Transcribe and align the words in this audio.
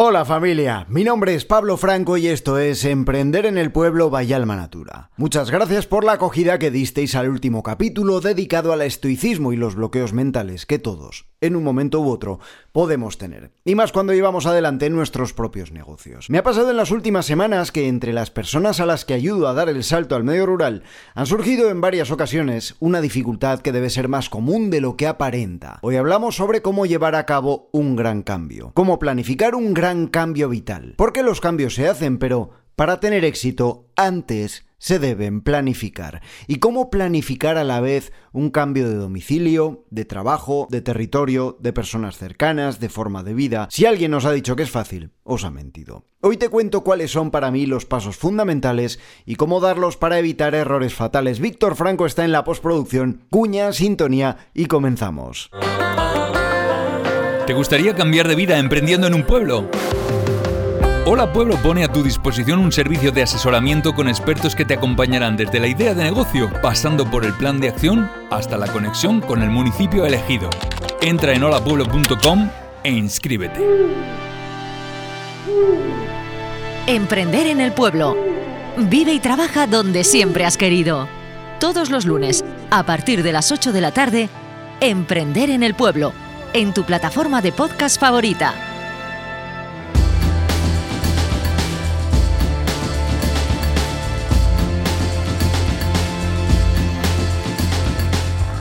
Hola 0.00 0.24
familia, 0.24 0.86
mi 0.88 1.02
nombre 1.02 1.34
es 1.34 1.44
Pablo 1.44 1.76
Franco 1.76 2.16
y 2.16 2.28
esto 2.28 2.56
es 2.56 2.84
Emprender 2.84 3.46
en 3.46 3.58
el 3.58 3.72
Pueblo 3.72 4.12
Alma 4.16 4.54
Natura. 4.54 5.10
Muchas 5.16 5.50
gracias 5.50 5.88
por 5.88 6.04
la 6.04 6.12
acogida 6.12 6.60
que 6.60 6.70
disteis 6.70 7.16
al 7.16 7.28
último 7.28 7.64
capítulo 7.64 8.20
dedicado 8.20 8.72
al 8.72 8.82
estoicismo 8.82 9.52
y 9.52 9.56
los 9.56 9.74
bloqueos 9.74 10.12
mentales 10.12 10.66
que 10.66 10.78
todos, 10.78 11.26
en 11.40 11.56
un 11.56 11.64
momento 11.64 12.00
u 12.00 12.10
otro, 12.10 12.38
podemos 12.70 13.18
tener. 13.18 13.50
Y 13.64 13.74
más 13.74 13.90
cuando 13.90 14.12
llevamos 14.12 14.46
adelante 14.46 14.88
nuestros 14.88 15.32
propios 15.32 15.72
negocios. 15.72 16.30
Me 16.30 16.38
ha 16.38 16.44
pasado 16.44 16.70
en 16.70 16.76
las 16.76 16.92
últimas 16.92 17.26
semanas 17.26 17.72
que 17.72 17.88
entre 17.88 18.12
las 18.12 18.30
personas 18.30 18.78
a 18.78 18.86
las 18.86 19.04
que 19.04 19.14
ayudo 19.14 19.48
a 19.48 19.54
dar 19.54 19.68
el 19.68 19.82
salto 19.82 20.14
al 20.14 20.22
medio 20.22 20.46
rural 20.46 20.84
han 21.16 21.26
surgido 21.26 21.70
en 21.70 21.80
varias 21.80 22.12
ocasiones 22.12 22.76
una 22.78 23.00
dificultad 23.00 23.62
que 23.62 23.72
debe 23.72 23.90
ser 23.90 24.06
más 24.06 24.28
común 24.28 24.70
de 24.70 24.80
lo 24.80 24.96
que 24.96 25.08
aparenta. 25.08 25.80
Hoy 25.82 25.96
hablamos 25.96 26.36
sobre 26.36 26.62
cómo 26.62 26.86
llevar 26.86 27.16
a 27.16 27.26
cabo 27.26 27.68
un 27.72 27.96
gran 27.96 28.22
cambio, 28.22 28.70
cómo 28.74 29.00
planificar 29.00 29.56
un 29.56 29.74
gran 29.74 29.87
cambio 30.06 30.48
vital. 30.48 30.94
Porque 30.96 31.22
los 31.22 31.40
cambios 31.40 31.74
se 31.74 31.88
hacen, 31.88 32.18
pero 32.18 32.50
para 32.76 33.00
tener 33.00 33.24
éxito, 33.24 33.90
antes 33.96 34.68
se 34.78 34.98
deben 34.98 35.40
planificar. 35.40 36.22
¿Y 36.46 36.60
cómo 36.60 36.90
planificar 36.90 37.58
a 37.58 37.64
la 37.64 37.80
vez 37.80 38.12
un 38.32 38.50
cambio 38.50 38.88
de 38.88 38.94
domicilio, 38.94 39.84
de 39.90 40.04
trabajo, 40.04 40.68
de 40.70 40.80
territorio, 40.80 41.56
de 41.60 41.72
personas 41.72 42.16
cercanas, 42.16 42.78
de 42.78 42.88
forma 42.88 43.22
de 43.24 43.34
vida? 43.34 43.68
Si 43.70 43.84
alguien 43.84 44.14
os 44.14 44.24
ha 44.24 44.32
dicho 44.32 44.56
que 44.56 44.62
es 44.62 44.70
fácil, 44.70 45.10
os 45.24 45.44
ha 45.44 45.50
mentido. 45.50 46.04
Hoy 46.20 46.36
te 46.36 46.48
cuento 46.48 46.84
cuáles 46.84 47.10
son 47.10 47.30
para 47.30 47.50
mí 47.50 47.66
los 47.66 47.84
pasos 47.84 48.16
fundamentales 48.16 49.00
y 49.26 49.34
cómo 49.34 49.60
darlos 49.60 49.96
para 49.96 50.18
evitar 50.18 50.54
errores 50.54 50.94
fatales. 50.94 51.40
Víctor 51.40 51.74
Franco 51.74 52.06
está 52.06 52.24
en 52.24 52.32
la 52.32 52.44
postproducción, 52.44 53.24
cuña, 53.30 53.72
sintonía 53.72 54.36
y 54.54 54.66
comenzamos. 54.66 55.50
¿Te 57.48 57.54
gustaría 57.54 57.94
cambiar 57.94 58.28
de 58.28 58.34
vida 58.34 58.58
emprendiendo 58.58 59.06
en 59.06 59.14
un 59.14 59.22
pueblo? 59.22 59.70
Hola 61.06 61.32
Pueblo 61.32 61.56
pone 61.56 61.82
a 61.82 61.88
tu 61.88 62.02
disposición 62.02 62.58
un 62.58 62.70
servicio 62.70 63.10
de 63.10 63.22
asesoramiento 63.22 63.94
con 63.94 64.06
expertos 64.06 64.54
que 64.54 64.66
te 64.66 64.74
acompañarán 64.74 65.38
desde 65.38 65.58
la 65.58 65.66
idea 65.66 65.94
de 65.94 66.04
negocio, 66.04 66.50
pasando 66.60 67.10
por 67.10 67.24
el 67.24 67.32
plan 67.32 67.58
de 67.58 67.68
acción 67.70 68.10
hasta 68.30 68.58
la 68.58 68.66
conexión 68.66 69.22
con 69.22 69.42
el 69.42 69.48
municipio 69.48 70.04
elegido. 70.04 70.50
Entra 71.00 71.32
en 71.32 71.42
holapueblo.com 71.42 72.50
e 72.84 72.90
inscríbete. 72.90 73.62
Emprender 76.86 77.46
en 77.46 77.62
el 77.62 77.72
pueblo. 77.72 78.14
Vive 78.76 79.14
y 79.14 79.20
trabaja 79.20 79.66
donde 79.66 80.04
siempre 80.04 80.44
has 80.44 80.58
querido. 80.58 81.08
Todos 81.60 81.88
los 81.88 82.04
lunes, 82.04 82.44
a 82.68 82.82
partir 82.82 83.22
de 83.22 83.32
las 83.32 83.50
8 83.50 83.72
de 83.72 83.80
la 83.80 83.92
tarde, 83.92 84.28
Emprender 84.80 85.48
en 85.48 85.62
el 85.62 85.74
pueblo 85.74 86.12
en 86.52 86.72
tu 86.72 86.84
plataforma 86.84 87.40
de 87.40 87.52
podcast 87.52 87.98
favorita. 87.98 88.77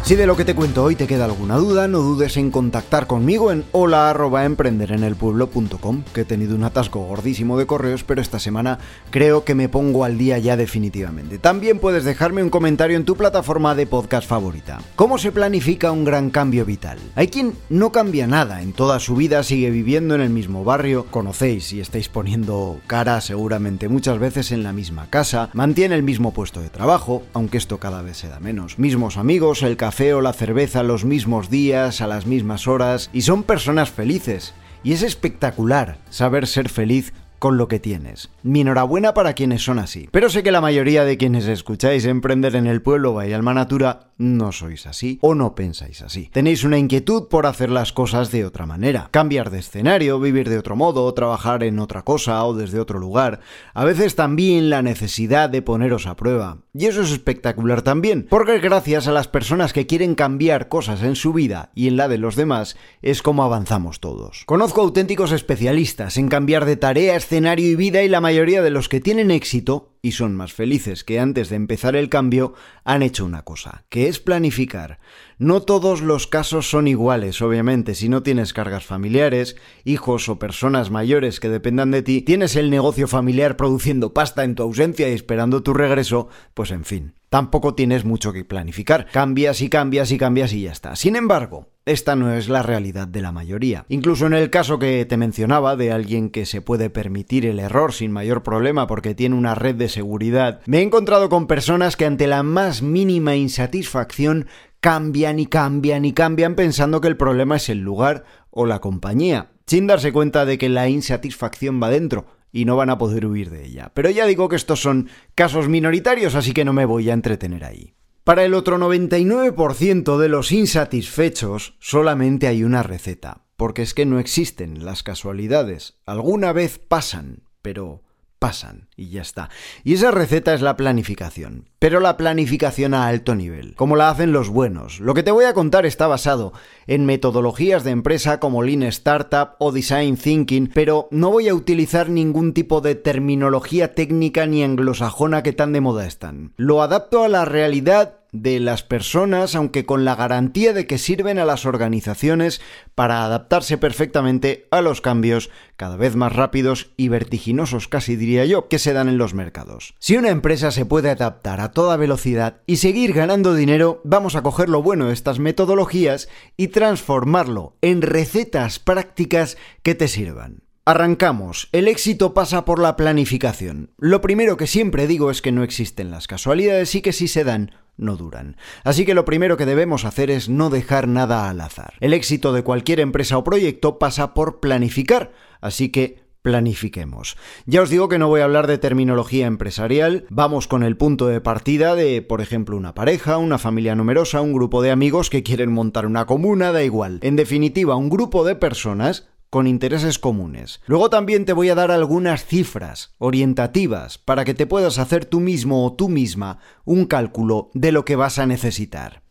Si 0.08 0.16
de 0.16 0.26
lo 0.26 0.38
que 0.38 0.46
te 0.46 0.56
cuento 0.56 0.86
hoy 0.86 0.96
te 0.96 1.06
queda 1.06 1.26
alguna 1.26 1.58
duda, 1.58 1.90
no 1.90 2.00
dudes 2.00 2.38
en 2.38 2.50
contactar 2.50 3.08
conmigo 3.08 3.52
en 3.52 3.66
hola@emprenderenelpueblo.com, 3.74 6.04
que 6.14 6.22
he 6.22 6.24
tenido 6.24 6.56
un 6.56 6.64
atasco 6.64 7.02
gordísimo 7.02 7.58
de 7.58 7.66
correos, 7.66 8.06
pero 8.06 8.22
esta 8.22 8.40
semana 8.40 8.80
creo 9.10 9.44
que 9.44 9.54
me 9.54 9.68
pongo 9.68 10.06
al 10.06 10.18
día 10.18 10.38
ya 10.38 10.56
definitivamente. 10.56 11.40
También 11.40 11.80
puedes 11.80 12.06
dejarme 12.06 12.42
un 12.42 12.50
comentario 12.50 12.96
en 12.96 13.04
tu 13.04 13.18
plataforma 13.18 13.76
de 13.76 13.86
podcast 13.86 14.30
favorita. 14.30 14.80
¿Cómo 14.96 15.18
se 15.18 15.34
planifica 15.34 15.92
un 15.92 16.06
gran 16.06 16.30
cambio 16.30 16.64
vital? 16.64 17.00
Hay 17.16 17.28
quien 17.28 17.56
no 17.68 17.92
cambia 17.92 18.28
nada, 18.28 18.62
en 18.62 18.72
toda 18.72 19.02
su 19.02 19.18
vida 19.18 19.44
sigue 19.44 19.72
viviendo 19.72 20.16
en 20.16 20.22
el 20.22 20.30
mismo 20.30 20.64
barrio, 20.64 21.08
conocéis 21.12 21.74
y 21.74 21.82
estáis 21.82 22.08
poniendo 22.08 22.80
cara 22.88 23.20
seguramente 23.20 23.90
muchas 23.90 24.20
veces 24.20 24.54
en 24.54 24.64
la 24.64 24.72
misma 24.72 25.10
casa, 25.10 25.50
mantiene 25.52 25.96
el 25.96 26.04
mismo 26.04 26.34
puesto 26.34 26.62
de 26.62 26.70
trabajo, 26.70 27.24
aunque 27.34 27.58
esto 27.58 27.78
cada 27.78 28.02
vez 28.02 28.16
se 28.16 28.30
da 28.30 28.40
menos, 28.40 28.80
mismos 28.80 29.18
amigos, 29.18 29.64
el 29.64 29.76
café 29.76 29.97
o 30.00 30.22
la 30.22 30.32
cerveza 30.32 30.84
los 30.84 31.06
mismos 31.06 31.50
días, 31.50 32.02
a 32.02 32.08
las 32.08 32.28
mismas 32.28 32.68
horas, 32.68 33.10
y 33.14 33.24
son 33.24 33.42
personas 33.42 33.90
felices. 33.90 34.54
Y 34.84 34.94
es 34.94 35.02
espectacular 35.02 35.98
saber 36.12 36.46
ser 36.46 36.70
feliz 36.70 37.14
con 37.40 37.58
lo 37.58 37.68
que 37.68 37.80
tienes. 37.80 38.30
Mi 38.44 38.62
enhorabuena 38.62 39.14
para 39.14 39.34
quienes 39.34 39.64
son 39.64 39.80
así. 39.80 40.10
Pero 40.12 40.30
sé 40.30 40.44
que 40.44 40.52
la 40.52 40.62
mayoría 40.62 41.06
de 41.06 41.18
quienes 41.18 41.48
escucháis 41.48 42.06
Emprender 42.06 42.56
en 42.56 42.68
el 42.68 42.82
Pueblo 42.82 43.14
vaya 43.14 43.36
Alma 43.36 43.54
Natura 43.54 44.12
no 44.18 44.52
sois 44.52 44.88
así 44.88 45.20
o 45.22 45.36
no 45.36 45.54
pensáis 45.54 46.02
así. 46.02 46.30
Tenéis 46.32 46.64
una 46.64 46.78
inquietud 46.78 47.28
por 47.28 47.46
hacer 47.46 47.70
las 47.70 47.94
cosas 47.94 48.32
de 48.32 48.46
otra 48.46 48.66
manera. 48.66 49.10
Cambiar 49.12 49.52
de 49.52 49.60
escenario, 49.60 50.20
vivir 50.20 50.50
de 50.50 50.58
otro 50.58 50.76
modo, 50.76 51.14
trabajar 51.14 51.64
en 51.64 51.80
otra 51.80 52.02
cosa 52.04 52.44
o 52.46 52.54
desde 52.56 52.80
otro 52.80 53.00
lugar. 53.00 53.42
A 53.74 53.86
veces 53.86 54.16
también 54.16 54.70
la 54.70 54.82
necesidad 54.82 55.50
de 55.50 55.62
poneros 55.62 56.08
a 56.08 56.16
prueba. 56.16 56.60
Y 56.74 56.86
eso 56.86 57.02
es 57.02 57.12
espectacular 57.12 57.82
también, 57.82 58.28
porque 58.30 58.60
gracias 58.60 59.08
a 59.08 59.12
las 59.12 59.28
personas 59.28 59.74
que 59.74 59.88
quieren 59.88 60.16
cambiar 60.16 60.68
cosas 60.68 61.02
en 61.04 61.16
su 61.16 61.34
vida 61.34 61.72
y 61.74 61.88
en 61.88 61.98
la 61.98 62.08
de 62.08 62.18
los 62.18 62.36
demás 62.36 62.78
es 63.02 63.22
como 63.22 63.44
avanzamos 63.44 64.00
todos. 64.00 64.44
Conozco 64.46 64.82
auténticos 64.82 65.32
especialistas 65.32 66.18
en 66.18 66.30
cambiar 66.30 66.66
de 66.66 66.78
tarea, 66.78 67.16
escenario 67.28 67.70
y 67.70 67.76
vida 67.76 68.04
y 68.04 68.08
la 68.08 68.22
mayoría 68.22 68.62
de 68.62 68.70
los 68.70 68.88
que 68.88 69.02
tienen 69.02 69.32
éxito 69.32 69.98
y 70.02 70.14
son 70.14 70.34
más 70.34 70.54
felices 70.54 71.04
que 71.04 71.20
antes 71.20 71.50
de 71.50 71.58
empezar 71.58 71.98
el 71.98 72.08
cambio, 72.08 72.54
han 72.86 73.04
hecho 73.04 73.26
una 73.26 73.42
cosa, 73.42 73.84
que 73.90 74.08
es 74.08 74.22
planificar. 74.22 75.00
No 75.38 75.62
todos 75.62 76.00
los 76.02 76.26
casos 76.26 76.70
son 76.70 76.88
iguales, 76.88 77.42
obviamente. 77.42 77.96
Si 77.96 78.08
no 78.08 78.24
tienes 78.24 78.54
cargas 78.54 78.86
familiares, 78.86 79.58
hijos 79.84 80.30
o 80.30 80.40
personas 80.40 80.90
mayores 80.90 81.42
que 81.42 81.50
dependan 81.50 81.92
de 81.92 82.02
ti, 82.02 82.22
tienes 82.22 82.56
el 82.56 82.70
negocio 82.70 83.10
familiar 83.10 83.58
produciendo 83.58 84.14
pasta 84.14 84.46
en 84.46 84.56
tu 84.56 84.64
ausencia 84.64 85.10
y 85.10 85.14
esperando 85.14 85.64
tu 85.64 85.74
regreso, 85.74 86.30
pues 86.54 86.72
en 86.72 86.86
fin. 86.86 87.17
Tampoco 87.30 87.76
tienes 87.76 88.06
mucho 88.06 88.32
que 88.32 88.46
planificar. 88.46 89.08
Cambias 89.12 89.62
y 89.62 89.70
cambias 89.70 90.12
y 90.12 90.18
cambias 90.18 90.54
y 90.54 90.62
ya 90.64 90.72
está. 90.72 90.96
Sin 90.96 91.16
embargo, 91.18 91.68
esta 91.86 92.16
no 92.16 92.34
es 92.34 92.48
la 92.48 92.64
realidad 92.64 93.08
de 93.08 93.22
la 93.22 93.34
mayoría. 93.34 93.86
Incluso 93.90 94.28
en 94.28 94.34
el 94.34 94.50
caso 94.50 94.80
que 94.80 95.06
te 95.06 95.18
mencionaba 95.18 95.76
de 95.76 95.92
alguien 95.92 96.30
que 96.30 96.46
se 96.46 96.62
puede 96.62 96.90
permitir 96.90 97.46
el 97.46 97.60
error 97.60 97.94
sin 97.94 98.12
mayor 98.12 98.44
problema 98.44 98.88
porque 98.88 99.14
tiene 99.14 99.36
una 99.36 99.56
red 99.56 99.76
de 99.76 99.90
seguridad, 99.90 100.62
me 100.66 100.80
he 100.80 100.82
encontrado 100.82 101.28
con 101.28 101.48
personas 101.48 101.98
que 101.98 102.06
ante 102.06 102.28
la 102.28 102.44
más 102.44 102.82
mínima 102.82 103.36
insatisfacción 103.36 104.48
cambian 104.80 105.40
y 105.40 105.48
cambian 105.48 106.06
y 106.06 106.14
cambian 106.14 106.56
pensando 106.56 107.02
que 107.02 107.08
el 107.08 107.18
problema 107.18 107.58
es 107.58 107.68
el 107.68 107.80
lugar 107.80 108.24
o 108.52 108.66
la 108.66 108.80
compañía, 108.80 109.52
sin 109.66 109.88
darse 109.88 110.14
cuenta 110.14 110.46
de 110.46 110.58
que 110.58 110.70
la 110.70 110.88
insatisfacción 110.88 111.82
va 111.82 111.90
dentro 111.90 112.37
y 112.58 112.66
no 112.66 112.76
van 112.76 112.90
a 112.90 112.98
poder 112.98 113.28
huir 113.28 113.52
de 113.52 113.66
ella. 113.66 113.92
Pero 113.94 114.10
ya 114.10 114.26
digo 114.26 114.50
que 114.50 114.56
estos 114.56 114.82
son 114.82 115.10
casos 115.36 115.70
minoritarios, 115.70 116.34
así 116.34 116.54
que 116.54 116.66
no 116.66 116.74
me 116.74 116.86
voy 116.86 117.08
a 117.08 117.14
entretener 117.14 117.64
ahí. 117.64 117.94
Para 118.24 118.44
el 118.46 118.56
otro 118.56 118.80
99% 118.80 120.18
de 120.18 120.28
los 120.28 120.52
insatisfechos 120.52 121.76
solamente 121.80 122.48
hay 122.48 122.64
una 122.64 122.82
receta, 122.82 123.46
porque 123.58 123.84
es 123.84 123.94
que 123.94 124.08
no 124.08 124.18
existen 124.18 124.84
las 124.86 125.04
casualidades. 125.04 126.00
Alguna 126.08 126.52
vez 126.52 126.80
pasan, 126.80 127.44
pero 127.62 128.02
pasan 128.40 128.88
y 128.96 129.10
ya 129.10 129.22
está. 129.22 129.50
Y 129.84 129.94
esa 129.94 130.12
receta 130.12 130.54
es 130.54 130.62
la 130.62 130.78
planificación, 130.78 131.70
pero 131.80 132.00
la 132.00 132.18
planificación 132.18 132.94
a 132.94 133.08
alto 133.08 133.36
nivel, 133.36 133.76
como 133.76 133.96
la 133.96 134.10
hacen 134.10 134.32
los 134.32 134.50
buenos. 134.50 135.00
Lo 135.00 135.14
que 135.14 135.24
te 135.24 135.32
voy 135.32 135.46
a 135.46 135.54
contar 135.54 135.86
está 135.86 136.08
basado 136.08 136.54
en 136.86 137.06
metodologías 137.06 137.84
de 137.84 137.92
empresa 137.92 138.40
como 138.40 138.64
Lean 138.64 138.84
Startup 138.84 139.52
o 139.60 139.72
Design 139.72 140.18
Thinking, 140.18 140.72
pero 140.74 141.08
no 141.12 141.32
voy 141.32 141.48
a 141.48 141.56
utilizar 141.56 142.10
ningún 142.10 142.54
tipo 142.54 142.82
de 142.82 142.96
terminología 142.96 143.94
técnica 143.94 144.46
ni 144.46 144.64
anglosajona 144.64 145.44
que 145.44 145.54
tan 145.54 145.74
de 145.74 145.82
moda 145.82 146.06
están. 146.06 146.54
Lo 146.58 146.82
adapto 146.82 147.24
a 147.24 147.30
la 147.30 147.46
realidad 147.46 148.17
de 148.32 148.60
las 148.60 148.84
personas, 148.84 149.56
aunque 149.56 149.86
con 149.86 150.06
la 150.06 150.16
garantía 150.16 150.74
de 150.74 150.88
que 150.88 150.98
sirven 150.98 151.40
a 151.40 151.46
las 151.46 151.66
organizaciones 151.66 152.62
para 152.96 153.24
adaptarse 153.24 153.78
perfectamente 153.78 154.68
a 154.72 154.82
los 154.82 155.02
cambios 155.02 155.50
cada 155.76 155.96
vez 155.96 156.16
más 156.16 156.36
rápidos 156.36 156.92
y 156.98 157.08
vertiginosos, 157.08 157.88
casi 157.88 158.16
diría 158.16 158.46
yo, 158.46 158.68
que 158.68 158.80
se 158.80 158.94
dan 158.94 159.10
en 159.10 159.18
los 159.18 159.34
mercados. 159.34 159.96
Si 160.00 160.18
una 160.18 160.30
empresa 160.30 160.72
se 160.72 160.86
puede 160.86 161.10
adaptar 161.10 161.62
a 161.62 161.72
toda 161.72 161.98
velocidad 161.98 162.62
y 162.66 162.78
seguir 162.78 163.14
ganando 163.14 163.54
dinero, 163.54 164.02
vamos 164.04 164.36
a 164.36 164.42
coger 164.42 164.70
lo 164.70 164.82
bueno 164.82 165.08
de 165.08 165.14
estas 165.14 165.40
metodologías 165.40 166.30
y 166.58 166.70
transformarlo 166.70 167.76
en 167.82 168.02
recetas 168.02 168.80
prácticas 168.80 169.58
que 169.84 169.96
te 169.96 170.08
sirvan. 170.08 170.67
Arrancamos. 170.88 171.68
El 171.74 171.90
éxito 171.90 172.34
pasa 172.34 172.64
por 172.64 172.80
la 172.80 172.96
planificación. 172.96 173.92
Lo 173.98 174.22
primero 174.22 174.56
que 174.56 174.68
siempre 174.68 175.06
digo 175.06 175.30
es 175.32 175.42
que 175.42 175.52
no 175.52 175.64
existen 175.64 176.12
las 176.12 176.28
casualidades 176.28 176.96
y 176.96 177.02
que 177.02 177.12
si 177.12 177.28
se 177.28 177.44
dan, 177.44 177.72
no 177.98 178.16
duran. 178.16 178.56
Así 178.86 179.04
que 179.06 179.14
lo 179.14 179.26
primero 179.26 179.58
que 179.58 179.66
debemos 179.66 180.06
hacer 180.06 180.32
es 180.32 180.48
no 180.48 180.70
dejar 180.70 181.10
nada 181.10 181.50
al 181.50 181.60
azar. 181.60 181.96
El 182.00 182.14
éxito 182.14 182.54
de 182.54 182.64
cualquier 182.64 183.02
empresa 183.02 183.38
o 183.38 183.44
proyecto 183.44 184.00
pasa 184.00 184.34
por 184.34 184.62
planificar. 184.62 185.34
Así 185.60 185.90
que 185.90 186.24
planifiquemos. 186.42 187.36
Ya 187.66 187.82
os 187.82 187.90
digo 187.90 188.08
que 188.08 188.18
no 188.18 188.30
voy 188.30 188.40
a 188.40 188.46
hablar 188.46 188.66
de 188.68 188.78
terminología 188.78 189.46
empresarial, 189.46 190.26
vamos 190.30 190.70
con 190.70 190.84
el 190.84 190.96
punto 190.96 191.28
de 191.28 191.42
partida 191.42 191.96
de, 191.96 192.22
por 192.22 192.40
ejemplo, 192.40 192.78
una 192.78 192.94
pareja, 192.94 193.38
una 193.40 193.58
familia 193.58 193.96
numerosa, 193.96 194.40
un 194.40 194.54
grupo 194.54 194.82
de 194.82 194.92
amigos 194.92 195.30
que 195.30 195.44
quieren 195.44 195.74
montar 195.74 196.06
una 196.06 196.26
comuna, 196.26 196.72
da 196.72 196.82
igual. 196.82 197.20
En 197.24 197.36
definitiva, 197.36 197.98
un 197.98 198.08
grupo 198.08 198.46
de 198.46 198.56
personas 198.56 199.28
con 199.50 199.68
intereses 199.68 200.20
comunes. 200.20 200.82
Luego 200.86 201.10
también 201.10 201.46
te 201.46 201.54
voy 201.54 201.70
a 201.70 201.76
dar 201.76 201.92
algunas 201.92 202.46
cifras 202.46 203.16
orientativas 203.18 204.18
para 204.18 204.46
que 204.46 204.54
te 204.54 204.68
puedas 204.68 205.00
hacer 205.00 205.26
tú 205.26 205.40
mismo 205.40 205.86
o 205.86 205.94
tú 205.94 206.10
misma 206.10 206.60
un 206.86 207.06
cálculo 207.06 207.70
de 207.74 207.92
lo 207.92 208.06
que 208.06 208.16
vas 208.16 208.40
a 208.40 208.46
necesitar. 208.46 209.24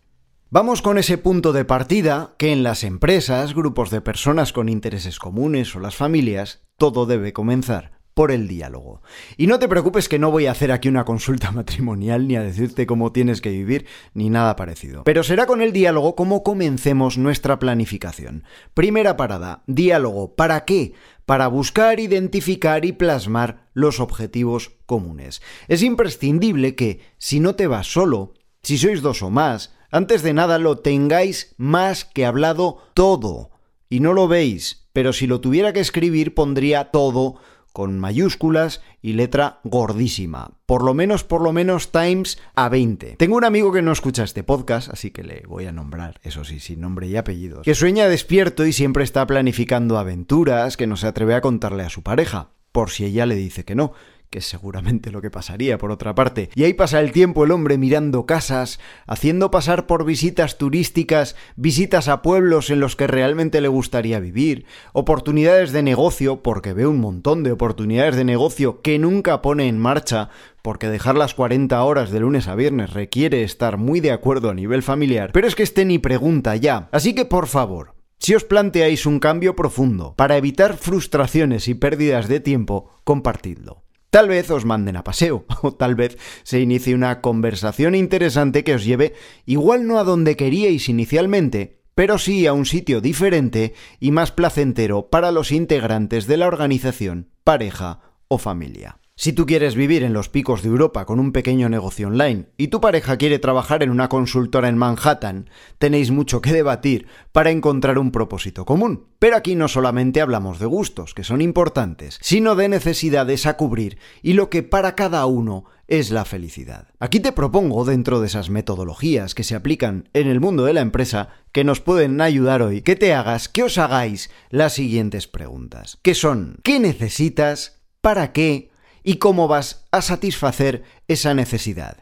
Vamos 0.48 0.80
con 0.80 0.96
ese 0.96 1.18
punto 1.18 1.52
de 1.52 1.64
partida 1.64 2.34
que 2.38 2.52
en 2.52 2.62
las 2.62 2.84
empresas, 2.84 3.54
grupos 3.54 3.90
de 3.90 4.00
personas 4.00 4.52
con 4.52 4.68
intereses 4.68 5.18
comunes 5.18 5.74
o 5.74 5.80
las 5.80 5.96
familias, 5.96 6.62
todo 6.76 7.04
debe 7.06 7.32
comenzar 7.32 7.95
por 8.16 8.32
el 8.32 8.48
diálogo. 8.48 9.02
Y 9.36 9.46
no 9.46 9.58
te 9.58 9.68
preocupes 9.68 10.08
que 10.08 10.18
no 10.18 10.30
voy 10.30 10.46
a 10.46 10.52
hacer 10.52 10.72
aquí 10.72 10.88
una 10.88 11.04
consulta 11.04 11.50
matrimonial 11.52 12.26
ni 12.26 12.34
a 12.34 12.42
decirte 12.42 12.86
cómo 12.86 13.12
tienes 13.12 13.42
que 13.42 13.50
vivir 13.50 13.84
ni 14.14 14.30
nada 14.30 14.56
parecido. 14.56 15.04
Pero 15.04 15.22
será 15.22 15.44
con 15.44 15.60
el 15.60 15.74
diálogo 15.74 16.16
como 16.16 16.42
comencemos 16.42 17.18
nuestra 17.18 17.58
planificación. 17.58 18.44
Primera 18.72 19.18
parada, 19.18 19.62
diálogo. 19.66 20.34
¿Para 20.34 20.64
qué? 20.64 20.94
Para 21.26 21.48
buscar, 21.48 22.00
identificar 22.00 22.86
y 22.86 22.92
plasmar 22.92 23.68
los 23.74 24.00
objetivos 24.00 24.72
comunes. 24.86 25.42
Es 25.68 25.82
imprescindible 25.82 26.74
que, 26.74 27.00
si 27.18 27.38
no 27.38 27.54
te 27.54 27.66
vas 27.66 27.92
solo, 27.92 28.32
si 28.62 28.78
sois 28.78 29.02
dos 29.02 29.22
o 29.22 29.28
más, 29.28 29.74
antes 29.90 30.22
de 30.22 30.32
nada 30.32 30.58
lo 30.58 30.78
tengáis 30.78 31.54
más 31.58 32.06
que 32.06 32.24
hablado 32.24 32.78
todo. 32.94 33.50
Y 33.90 34.00
no 34.00 34.14
lo 34.14 34.26
veis, 34.26 34.88
pero 34.94 35.12
si 35.12 35.26
lo 35.26 35.42
tuviera 35.42 35.74
que 35.74 35.80
escribir 35.80 36.32
pondría 36.32 36.90
todo 36.90 37.40
con 37.76 37.98
mayúsculas 37.98 38.80
y 39.02 39.12
letra 39.12 39.60
gordísima. 39.62 40.52
Por 40.64 40.82
lo 40.82 40.94
menos, 40.94 41.24
por 41.24 41.42
lo 41.42 41.52
menos, 41.52 41.92
times 41.92 42.38
a 42.54 42.70
20. 42.70 43.16
Tengo 43.16 43.36
un 43.36 43.44
amigo 43.44 43.70
que 43.70 43.82
no 43.82 43.92
escucha 43.92 44.24
este 44.24 44.42
podcast, 44.42 44.88
así 44.88 45.10
que 45.10 45.22
le 45.22 45.42
voy 45.46 45.66
a 45.66 45.72
nombrar, 45.72 46.18
eso 46.22 46.42
sí, 46.42 46.58
sin 46.58 46.80
nombre 46.80 47.06
y 47.06 47.16
apellidos, 47.16 47.66
que 47.66 47.74
sueña 47.74 48.08
despierto 48.08 48.64
y 48.64 48.72
siempre 48.72 49.04
está 49.04 49.26
planificando 49.26 49.98
aventuras 49.98 50.78
que 50.78 50.86
no 50.86 50.96
se 50.96 51.06
atreve 51.06 51.34
a 51.34 51.42
contarle 51.42 51.82
a 51.82 51.90
su 51.90 52.02
pareja, 52.02 52.48
por 52.72 52.88
si 52.88 53.04
ella 53.04 53.26
le 53.26 53.34
dice 53.34 53.66
que 53.66 53.74
no 53.74 53.92
que 54.30 54.38
es 54.38 54.46
seguramente 54.46 55.10
lo 55.10 55.22
que 55.22 55.30
pasaría 55.30 55.78
por 55.78 55.90
otra 55.90 56.14
parte. 56.14 56.50
Y 56.54 56.64
ahí 56.64 56.74
pasa 56.74 57.00
el 57.00 57.12
tiempo 57.12 57.44
el 57.44 57.50
hombre 57.50 57.78
mirando 57.78 58.26
casas, 58.26 58.80
haciendo 59.06 59.50
pasar 59.50 59.86
por 59.86 60.04
visitas 60.04 60.58
turísticas, 60.58 61.36
visitas 61.56 62.08
a 62.08 62.22
pueblos 62.22 62.70
en 62.70 62.80
los 62.80 62.96
que 62.96 63.06
realmente 63.06 63.60
le 63.60 63.68
gustaría 63.68 64.20
vivir, 64.20 64.66
oportunidades 64.92 65.72
de 65.72 65.82
negocio, 65.82 66.42
porque 66.42 66.72
ve 66.72 66.86
un 66.86 67.00
montón 67.00 67.42
de 67.42 67.52
oportunidades 67.52 68.16
de 68.16 68.24
negocio 68.24 68.82
que 68.82 68.98
nunca 68.98 69.42
pone 69.42 69.68
en 69.68 69.78
marcha, 69.78 70.30
porque 70.62 70.88
dejar 70.88 71.16
las 71.16 71.34
40 71.34 71.82
horas 71.82 72.10
de 72.10 72.20
lunes 72.20 72.48
a 72.48 72.56
viernes 72.56 72.92
requiere 72.92 73.44
estar 73.44 73.76
muy 73.76 74.00
de 74.00 74.12
acuerdo 74.12 74.50
a 74.50 74.54
nivel 74.54 74.82
familiar, 74.82 75.30
pero 75.32 75.46
es 75.46 75.54
que 75.54 75.62
este 75.62 75.84
ni 75.84 75.98
pregunta 75.98 76.56
ya. 76.56 76.88
Así 76.90 77.14
que 77.14 77.24
por 77.24 77.46
favor, 77.46 77.94
si 78.18 78.34
os 78.34 78.44
planteáis 78.44 79.06
un 79.06 79.20
cambio 79.20 79.54
profundo 79.54 80.14
para 80.16 80.36
evitar 80.36 80.76
frustraciones 80.76 81.68
y 81.68 81.74
pérdidas 81.74 82.28
de 82.28 82.40
tiempo, 82.40 82.90
compartidlo. 83.04 83.85
Tal 84.16 84.28
vez 84.28 84.50
os 84.50 84.64
manden 84.64 84.96
a 84.96 85.04
paseo, 85.04 85.44
o 85.60 85.76
tal 85.76 85.92
vez 85.94 86.16
se 86.42 86.58
inicie 86.58 86.94
una 86.94 87.20
conversación 87.20 87.94
interesante 87.94 88.64
que 88.64 88.72
os 88.72 88.82
lleve 88.82 89.12
igual 89.44 89.86
no 89.86 89.98
a 89.98 90.04
donde 90.04 90.38
queríais 90.40 90.88
inicialmente, 90.88 91.84
pero 91.94 92.16
sí 92.16 92.46
a 92.46 92.54
un 92.54 92.64
sitio 92.64 93.02
diferente 93.02 93.74
y 94.00 94.12
más 94.12 94.32
placentero 94.32 95.10
para 95.10 95.32
los 95.32 95.52
integrantes 95.52 96.26
de 96.26 96.38
la 96.38 96.46
organización, 96.46 97.28
pareja 97.44 98.00
o 98.28 98.38
familia. 98.38 99.00
Si 99.18 99.32
tú 99.32 99.46
quieres 99.46 99.76
vivir 99.76 100.02
en 100.02 100.12
los 100.12 100.28
picos 100.28 100.62
de 100.62 100.68
Europa 100.68 101.06
con 101.06 101.18
un 101.18 101.32
pequeño 101.32 101.70
negocio 101.70 102.08
online 102.08 102.48
y 102.58 102.68
tu 102.68 102.82
pareja 102.82 103.16
quiere 103.16 103.38
trabajar 103.38 103.82
en 103.82 103.88
una 103.88 104.10
consultora 104.10 104.68
en 104.68 104.76
Manhattan, 104.76 105.48
tenéis 105.78 106.10
mucho 106.10 106.42
que 106.42 106.52
debatir 106.52 107.06
para 107.32 107.50
encontrar 107.50 107.98
un 107.98 108.12
propósito 108.12 108.66
común. 108.66 109.06
Pero 109.18 109.36
aquí 109.36 109.54
no 109.54 109.68
solamente 109.68 110.20
hablamos 110.20 110.58
de 110.58 110.66
gustos, 110.66 111.14
que 111.14 111.24
son 111.24 111.40
importantes, 111.40 112.18
sino 112.20 112.56
de 112.56 112.68
necesidades 112.68 113.46
a 113.46 113.56
cubrir 113.56 113.96
y 114.20 114.34
lo 114.34 114.50
que 114.50 114.62
para 114.62 114.94
cada 114.94 115.24
uno 115.24 115.64
es 115.88 116.10
la 116.10 116.26
felicidad. 116.26 116.88
Aquí 117.00 117.18
te 117.18 117.32
propongo, 117.32 117.86
dentro 117.86 118.20
de 118.20 118.26
esas 118.26 118.50
metodologías 118.50 119.34
que 119.34 119.44
se 119.44 119.54
aplican 119.54 120.10
en 120.12 120.26
el 120.26 120.40
mundo 120.40 120.66
de 120.66 120.74
la 120.74 120.82
empresa, 120.82 121.30
que 121.52 121.64
nos 121.64 121.80
pueden 121.80 122.20
ayudar 122.20 122.60
hoy, 122.60 122.82
que 122.82 122.96
te 122.96 123.14
hagas, 123.14 123.48
que 123.48 123.62
os 123.62 123.78
hagáis 123.78 124.28
las 124.50 124.74
siguientes 124.74 125.26
preguntas. 125.26 125.98
¿Qué 126.02 126.14
son? 126.14 126.58
¿Qué 126.62 126.78
necesitas? 126.80 127.80
¿Para 128.02 128.34
qué? 128.34 128.75
Y 129.06 129.16
cómo 129.18 129.46
vas 129.46 129.86
a 129.92 130.02
satisfacer 130.02 130.82
esa 131.06 131.32
necesidad. 131.32 131.98